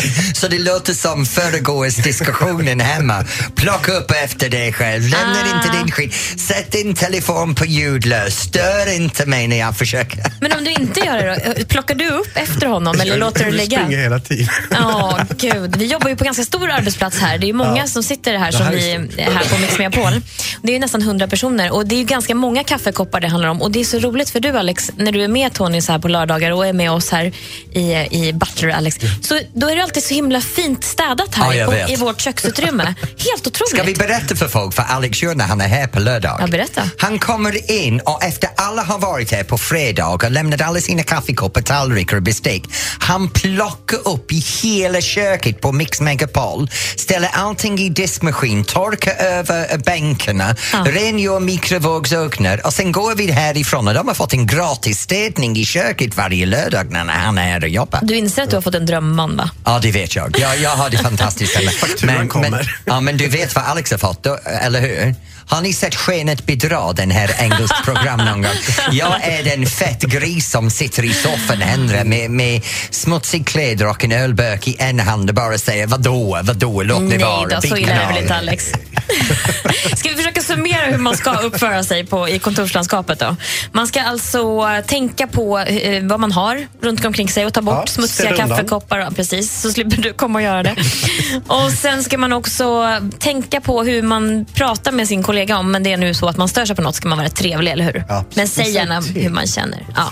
Så 0.36 0.48
det 0.48 0.60
låter 0.60 0.94
som 0.94 1.26
föregås 1.26 1.96
diskussionen 1.96 2.80
hemma. 2.80 3.26
Plocka 3.56 3.92
upp 3.92 4.12
efter 4.12 4.50
dig 4.50 4.74
själv, 4.74 5.02
lämna 5.04 5.36
Ah. 5.36 5.56
inte 5.58 5.78
din 5.78 5.92
skit, 5.92 6.14
sätt 6.40 6.72
din 6.72 6.96
telefon 6.96 7.56
på 7.56 7.66
ljudlös, 7.66 8.40
stör 8.40 8.96
inte 8.96 9.26
mig 9.26 9.48
när 9.48 9.58
jag 9.60 9.78
försöker. 9.78 10.20
Men 10.42 10.52
om 10.54 10.64
du 10.64 10.72
inte 10.72 11.00
gör 11.00 11.18
det 11.18 11.54
då? 11.58 11.66
Plockar 11.66 11.96
du 11.96 12.10
upp 12.10 12.28
efter 12.36 12.68
honom 12.68 13.02
eller 13.02 13.18
låter 13.18 13.40
du 13.40 13.46
Jag 13.46 13.54
ligga? 13.56 13.80
springer 13.80 13.98
hela 14.04 14.20
tiden. 14.20 14.48
Ja, 14.72 15.20
gud. 15.38 15.76
Vi 15.76 15.86
jobbar 15.86 16.10
ju 16.10 16.16
på 16.16 16.24
ganska 16.24 16.44
stor 16.44 16.70
arbetsplats 16.72 17.20
här. 17.20 17.38
Det 17.38 17.46
är 17.46 17.48
ju 17.48 17.54
många 17.54 17.78
Ja. 17.78 17.88
som 17.88 18.04
sitter 18.04 18.38
här 18.38 18.52
som 18.52 18.66
här 18.66 18.74
är 18.74 19.00
vi 19.00 19.22
här 19.22 19.46
på 19.50 19.58
Mix 19.58 19.78
Megapol. 19.78 20.22
Det 20.62 20.72
är 20.72 20.74
ju 20.74 20.80
nästan 20.80 21.02
100 21.02 21.28
personer 21.28 21.74
och 21.74 21.86
det 21.88 21.96
är 21.96 22.00
ju 22.00 22.04
ganska 22.06 22.36
många 22.36 22.64
kaffekoppar 22.64 23.20
det 23.20 23.28
handlar 23.28 23.50
om. 23.50 23.62
Och 23.62 23.72
det 23.72 23.80
är 23.80 23.84
så 23.86 24.00
roligt 24.00 24.30
för 24.30 24.40
du 24.40 24.58
Alex, 24.58 24.92
när 24.98 25.12
du 25.12 25.24
är 25.24 25.28
med 25.28 25.54
Tony 25.54 25.82
så 25.82 25.92
här 25.92 26.00
på 26.00 26.08
lördagar 26.08 26.52
och 26.52 26.68
är 26.68 26.74
med 26.74 26.92
oss 26.92 27.10
här 27.12 27.32
i, 27.74 27.82
i 28.12 28.34
Butler 28.34 28.70
Alex. 28.70 28.98
Så 29.22 29.40
då 29.54 29.68
är 29.70 29.76
det 29.76 29.84
alltid 29.84 29.95
så 30.02 30.14
himla 30.14 30.42
fint 30.42 30.84
städat 30.84 31.36
här 31.36 31.54
Ja, 31.54 31.70
vet. 31.70 31.90
i 31.90 31.96
vårt 31.96 32.22
köksutrymme. 32.22 32.96
Helt 33.02 33.48
otroligt. 33.48 33.70
Ska 33.76 33.84
vi 33.84 33.94
berätta 33.94 34.36
för 34.36 34.48
folk 34.48 34.78
vad 34.78 34.86
Alex 34.90 35.24
gör 35.24 35.36
när 35.36 35.46
han 35.46 35.62
är 35.62 35.68
här 35.68 35.88
på 35.88 36.00
lördag? 36.00 36.38
Ja, 36.42 36.48
berätta. 36.48 36.90
Han 36.98 37.20
kommer 37.20 37.72
in 37.72 38.00
och 38.00 38.24
efter 38.24 38.50
alla 38.58 38.84
har 38.84 39.00
varit 39.00 39.32
här 39.32 39.44
på 39.44 39.58
fredag 39.58 40.08
och 40.08 40.32
lämnat 40.32 40.62
alla 40.62 40.80
sina 40.80 41.04
kaffekoppar, 41.04 41.62
tallrikar 41.62 42.18
och 42.18 42.24
bestick, 42.24 42.64
han 43.00 43.30
plockar 43.30 44.08
upp 44.08 44.32
i 44.32 44.44
hela 44.64 45.02
köket 45.02 45.62
på 45.62 45.72
Mix 45.72 46.02
Megapol, 46.02 46.70
ställer 46.98 47.30
allting 47.34 47.80
i 47.80 47.90
diskmaskin, 47.90 48.64
torkar 48.64 49.16
över 49.26 49.78
bänkarna, 49.78 50.56
rengör 50.86 51.40
mikrovågsugnar 51.40 52.66
och 52.66 52.74
sen 52.74 52.92
går 52.92 53.16
vi 53.16 53.32
härifrån 53.32 53.88
och 53.88 53.94
de 53.94 54.08
har 54.08 54.16
fått 54.16 54.34
en 54.34 54.48
gratis 54.48 55.00
städning 55.00 55.58
i 55.58 55.66
köket 55.66 56.18
varje 56.18 56.46
lördag 56.46 56.92
när 56.92 57.06
han 57.14 57.38
är 57.38 57.44
här 57.44 57.64
och 57.64 57.70
jobbar. 57.70 58.00
Du 58.04 58.16
inser 58.16 58.44
att 58.44 58.50
du 58.50 58.56
har 58.56 58.62
fått 58.62 58.76
en 58.76 58.86
drömman 58.86 59.38
va? 59.38 59.50
Ja, 59.66 59.80
det 59.86 59.92
vet 59.92 60.16
jag. 60.16 60.36
Jag, 60.40 60.58
jag 60.60 60.70
har 60.70 60.90
det 60.90 60.98
fantastiskt. 60.98 61.80
Fakturan 61.80 62.16
Men, 62.16 62.28
kommer. 62.28 62.80
ja, 62.86 63.00
men 63.00 63.18
du 63.18 63.28
vet 63.28 63.56
vad 63.56 63.64
Alex 63.66 63.92
har 63.92 63.98
fått, 63.98 64.26
eller 64.46 64.82
hur? 64.82 65.16
Har 65.48 65.62
ni 65.62 65.74
sett 65.74 65.96
Skenet 65.96 66.46
bedra, 66.46 66.94
den 66.94 67.12
här 67.12 67.36
engelsk 67.40 67.84
program 67.84 68.18
någon 68.18 68.42
gång? 68.42 68.52
Jag 68.92 69.24
är 69.24 69.44
den 69.44 69.66
fett 69.66 70.02
gris 70.02 70.50
som 70.52 70.70
sitter 70.70 71.06
i 71.06 71.14
soffan 71.14 71.62
Henry, 71.62 72.04
med, 72.04 72.32
med 72.32 72.62
smutsig 72.90 73.48
kläder 73.48 73.88
och 73.90 74.04
en 74.04 74.12
ölburk 74.12 74.68
i 74.68 74.76
en 74.80 75.00
hand 75.00 75.30
och 75.30 75.36
bara 75.36 75.58
säger 75.58 75.88
vadå, 75.88 76.40
vadå, 76.44 76.84
låt 76.84 77.02
mig 77.02 77.18
Nej 77.18 77.28
vara. 77.28 77.50
då, 77.56 77.62
så 77.62 77.78
illa 77.78 77.78
är 77.78 77.82
det 77.82 77.88
kanal." 78.00 78.14
väl 78.14 78.22
inte 78.24 78.36
Alex? 78.36 78.72
Ska 79.96 80.10
vi 80.10 80.16
försöka 80.16 80.42
summera 80.42 80.86
hur 80.86 80.98
man 80.98 81.18
ska 81.18 81.32
uppföra 81.32 81.84
sig 81.84 82.06
på, 82.06 82.30
i 82.30 82.40
kontorslandskapet 82.40 83.20
då? 83.20 83.36
Man 83.72 83.88
ska 83.88 84.02
alltså 84.02 84.64
tänka 84.88 85.28
på 85.28 85.60
eh, 85.60 86.04
vad 86.04 86.20
man 86.20 86.32
har 86.32 86.68
runt 86.82 87.06
omkring 87.06 87.30
sig 87.30 87.46
och 87.46 87.54
ta 87.54 87.62
bort 87.62 87.76
Ja, 87.76 87.88
smutsiga 87.88 88.36
kaffekoppar. 88.36 89.12
Precis, 89.16 89.62
så 89.62 89.72
slipper 89.72 90.02
du 90.02 90.14
komma 90.14 90.40
och 90.40 90.44
göra 90.44 90.64
det. 90.64 90.76
och 91.48 91.72
Sen 91.72 92.04
ska 92.04 92.18
man 92.18 92.34
också 92.34 92.98
tänka 93.20 93.62
på 93.62 93.84
hur 93.84 94.02
man 94.02 94.46
pratar 94.54 94.92
med 94.92 95.08
sin 95.08 95.24
kollega 95.24 95.35
om 95.58 95.72
men 95.72 95.84
det 95.84 95.94
är 95.94 95.98
nu 95.98 96.14
så 96.14 96.28
att 96.28 96.38
man 96.38 96.48
stör 96.50 96.66
sig 96.66 96.76
på 96.76 96.82
något 96.82 96.96
ska 96.96 97.08
man 97.10 97.18
vara 97.18 97.30
trevlig, 97.30 97.72
eller 97.72 97.84
hur? 97.86 98.04
Ja, 98.10 98.26
men 98.34 98.48
säg 98.48 98.70
gärna 98.72 99.02
hur 99.02 99.30
man 99.30 99.48
känner. 99.48 99.86
Ja. 99.96 100.12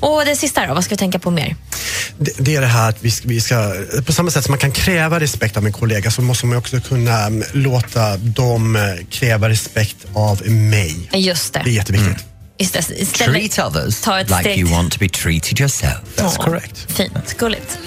Och 0.00 0.24
det 0.24 0.36
sista 0.36 0.66
då, 0.66 0.74
vad 0.74 0.84
ska 0.84 0.94
vi 0.94 0.98
tänka 0.98 1.18
på 1.18 1.30
mer? 1.30 1.56
Det, 2.18 2.32
det 2.38 2.56
är 2.56 2.60
det 2.60 2.66
här 2.66 2.88
att 2.88 2.96
vi 3.00 3.10
ska, 3.10 3.28
vi 3.28 3.40
ska, 3.40 3.74
på 4.06 4.12
samma 4.12 4.30
sätt 4.30 4.44
som 4.44 4.52
man 4.52 4.58
kan 4.58 4.72
kräva 4.72 5.20
respekt 5.20 5.56
av 5.56 5.66
en 5.66 5.72
kollega 5.72 6.10
så 6.10 6.22
måste 6.22 6.46
man 6.46 6.56
också 6.58 6.80
kunna 6.80 7.26
mm, 7.26 7.44
låta 7.52 8.16
dem 8.16 8.76
eh, 8.76 8.82
kräva 9.10 9.48
respekt 9.48 9.96
av 10.14 10.48
mig. 10.50 11.10
Just 11.12 11.52
det. 11.52 11.60
Det 11.64 11.70
är 11.70 11.74
jätteviktigt. 11.74 12.24
Istället, 12.58 12.90
istället, 12.90 13.52
Treat 13.52 13.68
others 13.76 14.06
like 14.06 14.40
steg. 14.40 14.58
you 14.58 14.70
want 14.70 14.92
to 14.92 14.98
be 15.00 15.08
treated 15.08 15.60
yourself. 15.60 15.98
That's 16.16 16.34
Ja. 16.38 16.44
correct. 16.44 16.92
Fint, 16.92 17.36
gulligt. 17.38 17.78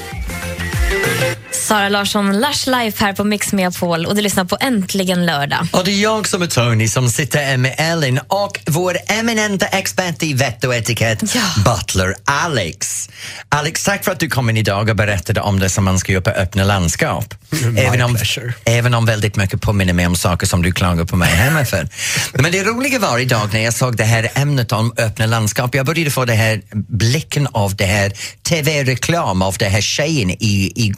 Sara 1.67 1.89
Larsson, 1.89 2.39
Lush 2.39 2.69
Life 2.69 3.05
här 3.05 3.13
på 3.13 3.23
Mix 3.23 3.53
Megapol 3.53 4.05
och 4.05 4.15
du 4.15 4.21
lyssnar 4.21 4.45
på 4.45 4.57
Äntligen 4.59 5.25
lördag. 5.25 5.67
Och 5.71 5.83
det 5.85 5.91
är 5.91 6.01
jag 6.01 6.27
som 6.27 6.41
är 6.41 6.47
Tony 6.47 6.87
som 6.87 7.09
sitter 7.09 7.43
här 7.43 7.57
med 7.57 7.75
Ellen 7.77 8.19
och 8.27 8.59
vår 8.65 8.97
eminenta 9.07 9.65
expert 9.65 10.23
i 10.23 10.33
vett 10.33 10.63
och 10.63 10.75
etikett, 10.75 11.23
Butler 11.65 12.15
Alex. 12.25 13.09
Alex, 13.49 13.83
tack 13.83 14.03
för 14.03 14.11
att 14.11 14.19
du 14.19 14.29
kom 14.29 14.49
in 14.49 14.57
idag 14.57 14.89
och 14.89 14.95
berättade 14.95 15.41
om 15.41 15.59
det 15.59 15.69
som 15.69 15.83
man 15.83 15.99
ska 15.99 16.11
göra 16.11 16.21
på 16.21 16.29
öppna 16.29 16.63
landskap. 16.63 17.33
My 17.49 17.79
Även 17.81 18.01
om, 18.01 18.15
pleasure. 18.15 18.53
även 18.65 18.93
om 18.93 19.05
väldigt 19.05 19.35
mycket 19.35 19.61
påminner 19.61 19.93
mig 19.93 20.07
om 20.07 20.15
saker 20.15 20.47
som 20.47 20.61
du 20.61 20.71
klagar 20.71 21.05
på 21.05 21.15
mig 21.15 21.29
hemma 21.29 21.65
för. 21.65 21.87
Men 22.33 22.51
det 22.51 22.63
roliga 22.63 22.99
var 22.99 23.19
idag 23.19 23.49
när 23.53 23.59
jag 23.63 23.73
såg 23.73 23.97
det 23.97 24.03
här 24.03 24.29
ämnet 24.35 24.71
om 24.71 24.93
öppna 24.97 25.25
landskap, 25.25 25.75
jag 25.75 25.85
började 25.85 26.11
få 26.11 26.25
det 26.25 26.33
här 26.33 26.61
blicken 26.73 27.47
av 27.51 27.75
det 27.75 27.85
här 27.85 28.13
TV-reklam 28.43 29.41
av 29.41 29.55
det 29.59 29.65
här 29.65 29.81
tjejen 29.81 30.31
i, 30.31 30.71
i 30.75 30.93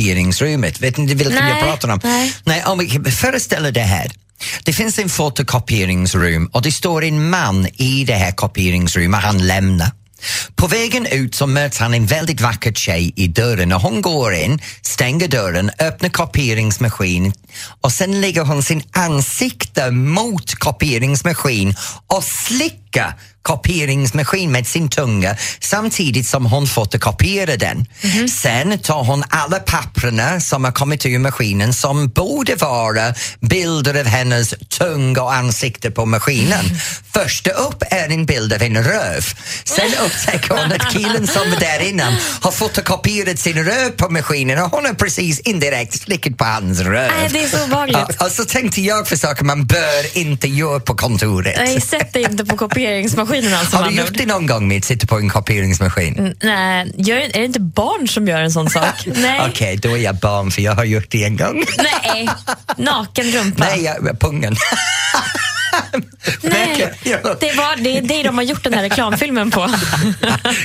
fotokopieringsrummet. 0.00 0.80
Vet 0.80 0.96
ni 0.96 1.14
vilken 1.14 1.34
Nej, 1.34 1.50
jag 1.50 1.60
pratar 1.60 1.88
om? 1.88 2.00
nej. 2.02 2.32
Nej, 2.44 2.64
om 2.64 2.78
vi 2.78 3.10
föreställer 3.10 3.72
det 3.72 3.80
här. 3.80 4.10
Det 4.64 4.72
finns 4.72 4.98
en 4.98 5.08
fotokopieringsrum 5.08 6.46
och 6.52 6.62
det 6.62 6.72
står 6.72 7.04
en 7.04 7.30
man 7.30 7.66
i 7.76 8.04
det 8.04 8.14
här 8.14 8.32
kopieringsrummet, 8.32 9.22
han 9.22 9.46
lämnar. 9.46 9.90
På 10.56 10.66
vägen 10.66 11.06
ut 11.06 11.34
så 11.34 11.46
möts 11.46 11.78
han 11.78 11.94
en 11.94 12.06
väldigt 12.06 12.40
vacker 12.40 12.72
tjej 12.72 13.12
i 13.16 13.28
dörren 13.28 13.72
och 13.72 13.80
hon 13.80 14.02
går 14.02 14.34
in, 14.34 14.60
stänger 14.82 15.28
dörren, 15.28 15.70
öppnar 15.78 16.08
kopieringsmaskinen, 16.08 17.32
och 17.80 17.92
sen 17.92 18.20
lägger 18.20 18.44
hon 18.44 18.62
sin 18.62 18.82
ansikte 18.92 19.90
mot 19.90 20.54
kopieringsmaskin 20.54 21.74
och 22.06 22.24
slickar 22.24 23.14
kopieringsmaskin 23.42 24.52
med 24.52 24.66
sin 24.66 24.88
tunga 24.88 25.36
samtidigt 25.60 26.26
som 26.26 26.46
hon 26.46 26.66
fotokopierar 26.66 27.56
den. 27.56 27.86
Sen 28.28 28.78
tar 28.78 29.04
hon 29.04 29.24
alla 29.28 29.58
papperna 29.58 30.40
som 30.40 30.64
har 30.64 30.72
kommit 30.72 31.06
ur 31.06 31.18
maskinen 31.18 31.74
som 31.74 32.08
borde 32.08 32.54
vara 32.54 33.14
bilder 33.40 34.00
av 34.00 34.06
hennes 34.06 34.54
tunga 34.78 35.22
och 35.22 35.34
ansikte 35.34 35.90
på 35.90 36.06
maskinen. 36.06 36.64
Första 37.12 37.50
upp 37.50 37.82
är 37.90 38.08
en 38.08 38.26
bild 38.26 38.52
av 38.52 38.62
en 38.62 38.84
röv. 38.84 39.26
Sen 39.64 39.90
upptäcker 40.04 40.50
hon 40.50 40.72
att 40.72 40.92
killen 40.92 41.26
som 41.26 41.50
var 41.50 41.60
där 41.60 41.88
innan 41.88 42.12
har 42.40 42.50
fotokopierat 42.50 43.38
sin 43.38 43.64
röv 43.64 43.90
på 43.90 44.08
maskinen 44.08 44.58
och 44.58 44.70
hon 44.70 44.86
har 44.86 44.94
precis 44.94 45.40
indirekt 45.40 46.02
slickat 46.02 46.36
på 46.36 46.44
hans 46.44 46.80
röv. 46.80 47.10
Det 47.40 47.44
är 47.46 47.48
så 47.58 47.64
obehagligt. 47.64 48.22
Och 48.22 48.30
så 48.30 48.44
tänkte 48.44 48.80
jag 48.80 49.08
för 49.08 49.16
saker 49.16 49.44
man 49.44 49.66
bör 49.66 50.18
inte 50.18 50.48
göra 50.48 50.80
på 50.80 50.94
kontoret. 50.94 51.54
Nej, 51.56 51.80
sätt 51.80 52.12
dig 52.12 52.22
inte 52.22 52.44
på 52.44 52.56
kopieringsmaskinen 52.56 53.54
alltså. 53.54 53.76
Har 53.76 53.90
du 53.90 53.96
gjort 53.96 54.12
det 54.14 54.26
någon 54.26 54.46
gång 54.46 54.68
med 54.68 54.78
att 54.78 54.84
sitta 54.84 55.06
på 55.06 55.16
en 55.18 55.28
kopieringsmaskin? 55.28 56.18
Mm, 56.18 56.34
Nej, 56.42 56.92
gör, 56.96 57.16
är 57.16 57.28
det 57.38 57.44
inte 57.44 57.60
barn 57.60 58.08
som 58.08 58.28
gör 58.28 58.40
en 58.40 58.50
sån 58.52 58.70
sak? 58.80 59.06
Nej. 59.06 59.40
Okej, 59.50 59.76
då 59.76 59.88
är 59.88 59.96
jag 60.02 60.16
barn 60.16 60.50
för 60.50 60.62
jag 60.62 60.72
har 60.74 60.84
gjort 60.84 61.06
det 61.10 61.24
en 61.24 61.36
gång. 61.36 61.64
Nej, 61.78 62.28
naken 62.76 63.26
rumpa. 63.32 63.64
Nej, 63.64 63.82
jag, 63.84 64.20
pungen. 64.20 64.56
Nej. 66.42 66.92
Det, 67.40 67.52
var, 67.56 67.82
det 67.82 67.98
är 67.98 68.02
det 68.02 68.22
de 68.22 68.36
har 68.38 68.44
gjort 68.44 68.64
den 68.64 68.74
här 68.74 68.82
reklamfilmen 68.82 69.50
på. 69.50 69.60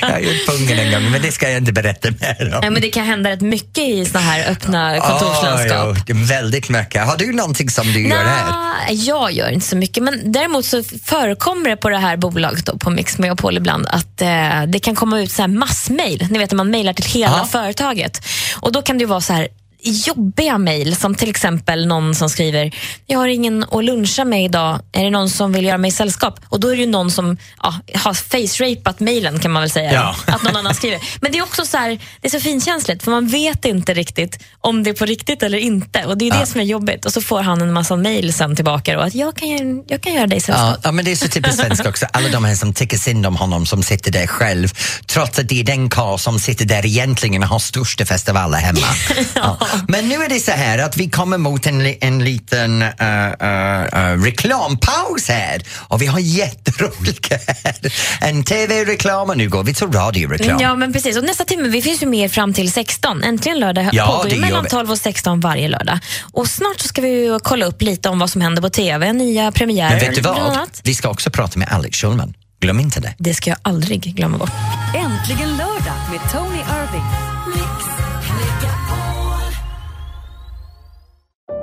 jag 0.01 0.07
har 0.09 0.19
gjort 0.19 0.47
pungen 0.47 0.79
en 0.79 0.91
gång, 0.91 1.11
men 1.11 1.21
det 1.21 1.31
ska 1.31 1.49
jag 1.49 1.57
inte 1.57 1.71
berätta 1.71 2.09
mer 2.11 2.53
om. 2.55 2.59
Nej, 2.61 2.69
men 2.69 2.81
det 2.81 2.89
kan 2.89 3.05
hända 3.05 3.29
rätt 3.29 3.41
mycket 3.41 3.83
i 3.83 4.05
såna 4.05 4.19
här 4.23 4.51
öppna 4.51 4.99
kontorslandskap. 4.99 5.97
Ah, 5.97 6.01
jo, 6.07 6.15
väldigt 6.17 6.69
mycket. 6.69 7.05
Har 7.05 7.17
du 7.17 7.33
någonting 7.33 7.69
som 7.69 7.87
du 7.93 8.07
gör 8.07 8.23
här? 8.25 8.53
Jag 8.89 9.31
gör 9.31 9.49
inte 9.49 9.67
så 9.67 9.75
mycket. 9.75 10.03
Men 10.03 10.31
däremot 10.31 10.65
så 10.65 10.83
förekommer 11.05 11.69
det 11.69 11.77
på 11.77 11.89
det 11.89 11.97
här 11.97 12.17
bolaget 12.17 12.65
då, 12.65 12.77
på 12.77 12.89
Mix 12.89 13.17
Megapol 13.17 13.57
ibland 13.57 13.87
att 13.87 14.21
eh, 14.21 14.63
det 14.67 14.79
kan 14.79 14.95
komma 14.95 15.19
ut 15.21 15.31
så 15.31 15.41
här 15.41 15.47
massmail. 15.49 16.27
Ni 16.31 16.39
vet 16.39 16.51
när 16.51 16.57
man 16.57 16.71
mailar 16.71 16.93
till 16.93 17.05
hela 17.05 17.37
Ja. 17.37 17.45
företaget. 17.51 18.21
Och 18.55 18.71
då 18.71 18.81
kan 18.81 18.97
det 18.97 19.01
ju 19.01 19.07
vara 19.07 19.21
så 19.21 19.33
här 19.33 19.47
jobbiga 19.85 20.57
mejl 20.57 20.95
som 20.95 21.15
till 21.15 21.29
exempel 21.29 21.87
någon 21.87 22.15
som 22.15 22.29
skriver 22.29 22.71
jag 23.05 23.19
har 23.19 23.27
ingen 23.27 23.63
att 23.71 23.85
luncha 23.85 24.25
med 24.25 24.45
idag, 24.45 24.79
är 24.91 25.03
det 25.03 25.09
någon 25.09 25.29
som 25.29 25.51
vill 25.53 25.65
göra 25.65 25.77
mig 25.77 25.91
sällskap? 25.91 26.39
Och 26.49 26.59
då 26.59 26.67
är 26.67 26.75
det 26.75 26.81
ju 26.81 26.87
någon 26.87 27.11
som 27.11 27.37
ja, 27.63 27.73
har 27.93 28.13
face-rapat 28.13 28.99
mejlen 28.99 29.39
kan 29.39 29.51
man 29.51 29.61
väl 29.61 29.69
säga. 29.69 29.93
Ja. 29.93 30.15
Att 30.33 30.43
någon 30.43 30.55
annan 30.55 30.75
skriver. 30.75 30.99
Men 31.21 31.31
det 31.31 31.37
är 31.37 31.43
också 31.43 31.65
så 31.65 31.77
här, 31.77 31.89
det 32.21 32.27
är 32.27 32.31
så 32.31 32.39
finkänsligt 32.39 33.03
för 33.03 33.11
man 33.11 33.27
vet 33.27 33.65
inte 33.65 33.93
riktigt 33.93 34.39
om 34.61 34.83
det 34.83 34.89
är 34.89 34.93
på 34.93 35.05
riktigt 35.05 35.43
eller 35.43 35.57
inte. 35.57 36.05
Och 36.05 36.17
det 36.17 36.27
är 36.27 36.31
det 36.31 36.39
Ja. 36.39 36.45
som 36.45 36.61
är 36.61 36.65
jobbigt. 36.65 37.05
Och 37.05 37.13
så 37.13 37.21
får 37.21 37.41
han 37.41 37.61
en 37.61 37.73
massa 37.73 37.95
mejl 37.95 38.33
sen 38.33 38.55
tillbaka 38.55 38.97
och 38.99 39.05
att 39.05 39.15
jag 39.15 39.35
kan, 39.35 39.83
jag 39.87 40.01
kan 40.01 40.13
göra 40.13 40.27
dig 40.27 40.39
sällskap. 40.41 40.69
Ja, 40.69 40.77
ja, 40.83 40.91
men 40.91 41.05
det 41.05 41.11
är 41.11 41.15
så 41.15 41.27
typiskt 41.27 41.59
svenskt 41.59 41.85
också. 41.87 42.05
Alla 42.13 42.29
de 42.29 42.45
här 42.45 42.55
som 42.55 42.73
tycker 42.73 42.97
synd 42.97 43.25
om 43.25 43.35
honom 43.35 43.65
som 43.65 43.83
sitter 43.83 44.11
där 44.11 44.27
själv 44.27 44.69
trots 45.07 45.39
att 45.39 45.49
det 45.49 45.59
är 45.59 45.63
den 45.63 45.89
karl 45.89 46.17
som 46.17 46.39
sitter 46.39 46.65
där 46.65 46.85
egentligen 46.85 47.43
och 47.43 47.49
har 47.49 47.59
största 47.59 48.05
festivaler 48.05 48.57
hemma. 48.57 48.87
ja. 49.35 49.57
Men 49.87 50.09
nu 50.09 50.15
är 50.15 50.29
det 50.29 50.39
så 50.39 50.51
här 50.51 50.77
att 50.77 50.97
vi 50.97 51.09
kommer 51.09 51.37
mot 51.37 51.67
en, 51.67 51.95
en 52.01 52.23
liten 52.23 52.81
uh, 52.81 52.87
uh, 52.87 54.13
uh, 54.13 54.23
reklampaus 54.23 55.27
här 55.27 55.61
och 55.77 56.01
vi 56.01 56.05
har 56.05 56.19
jätteroliga 56.19 57.39
här. 57.47 57.93
En 58.21 58.43
tv-reklam 58.43 59.29
och 59.29 59.37
nu 59.37 59.49
går 59.49 59.63
vi 59.63 59.73
till 59.73 59.91
radioreklam. 59.91 60.57
Ja, 60.61 60.75
men 60.75 60.93
precis. 60.93 61.17
Och 61.17 61.23
nästa 61.23 61.45
timme, 61.45 61.67
vi 61.67 61.81
finns 61.81 62.03
ju 62.03 62.07
med 62.07 62.31
fram 62.31 62.53
till 62.53 62.71
16. 62.71 63.23
Äntligen 63.23 63.59
lördag 63.59 63.89
Ja, 63.93 64.21
pågår 64.23 64.37
mellan 64.37 64.63
vi. 64.63 64.69
12 64.69 64.91
och 64.91 64.97
16 64.97 65.39
varje 65.39 65.67
lördag. 65.67 65.99
Och 66.21 66.47
snart 66.47 66.79
så 66.79 66.87
ska 66.87 67.01
vi 67.01 67.09
ju 67.09 67.39
kolla 67.39 67.65
upp 67.65 67.81
lite 67.81 68.09
om 68.09 68.19
vad 68.19 68.29
som 68.29 68.41
händer 68.41 68.61
på 68.61 68.69
TV, 68.69 69.13
nya 69.13 69.51
premiärer. 69.51 69.89
Men 69.89 69.99
vet 69.99 70.15
du 70.15 70.21
vad? 70.21 70.69
Vi 70.83 70.95
ska 70.95 71.09
också 71.09 71.29
prata 71.29 71.59
med 71.59 71.67
Alex 71.71 71.97
Schulman. 71.97 72.33
Glöm 72.61 72.79
inte 72.79 72.99
det. 72.99 73.15
Det 73.17 73.33
ska 73.33 73.49
jag 73.49 73.59
aldrig 73.61 74.01
glömma 74.01 74.37
bort. 74.37 74.51
Äntligen 74.95 75.49
lördag 75.49 75.97
med 76.11 76.31
Tony 76.31 76.57
Irving. 76.57 77.24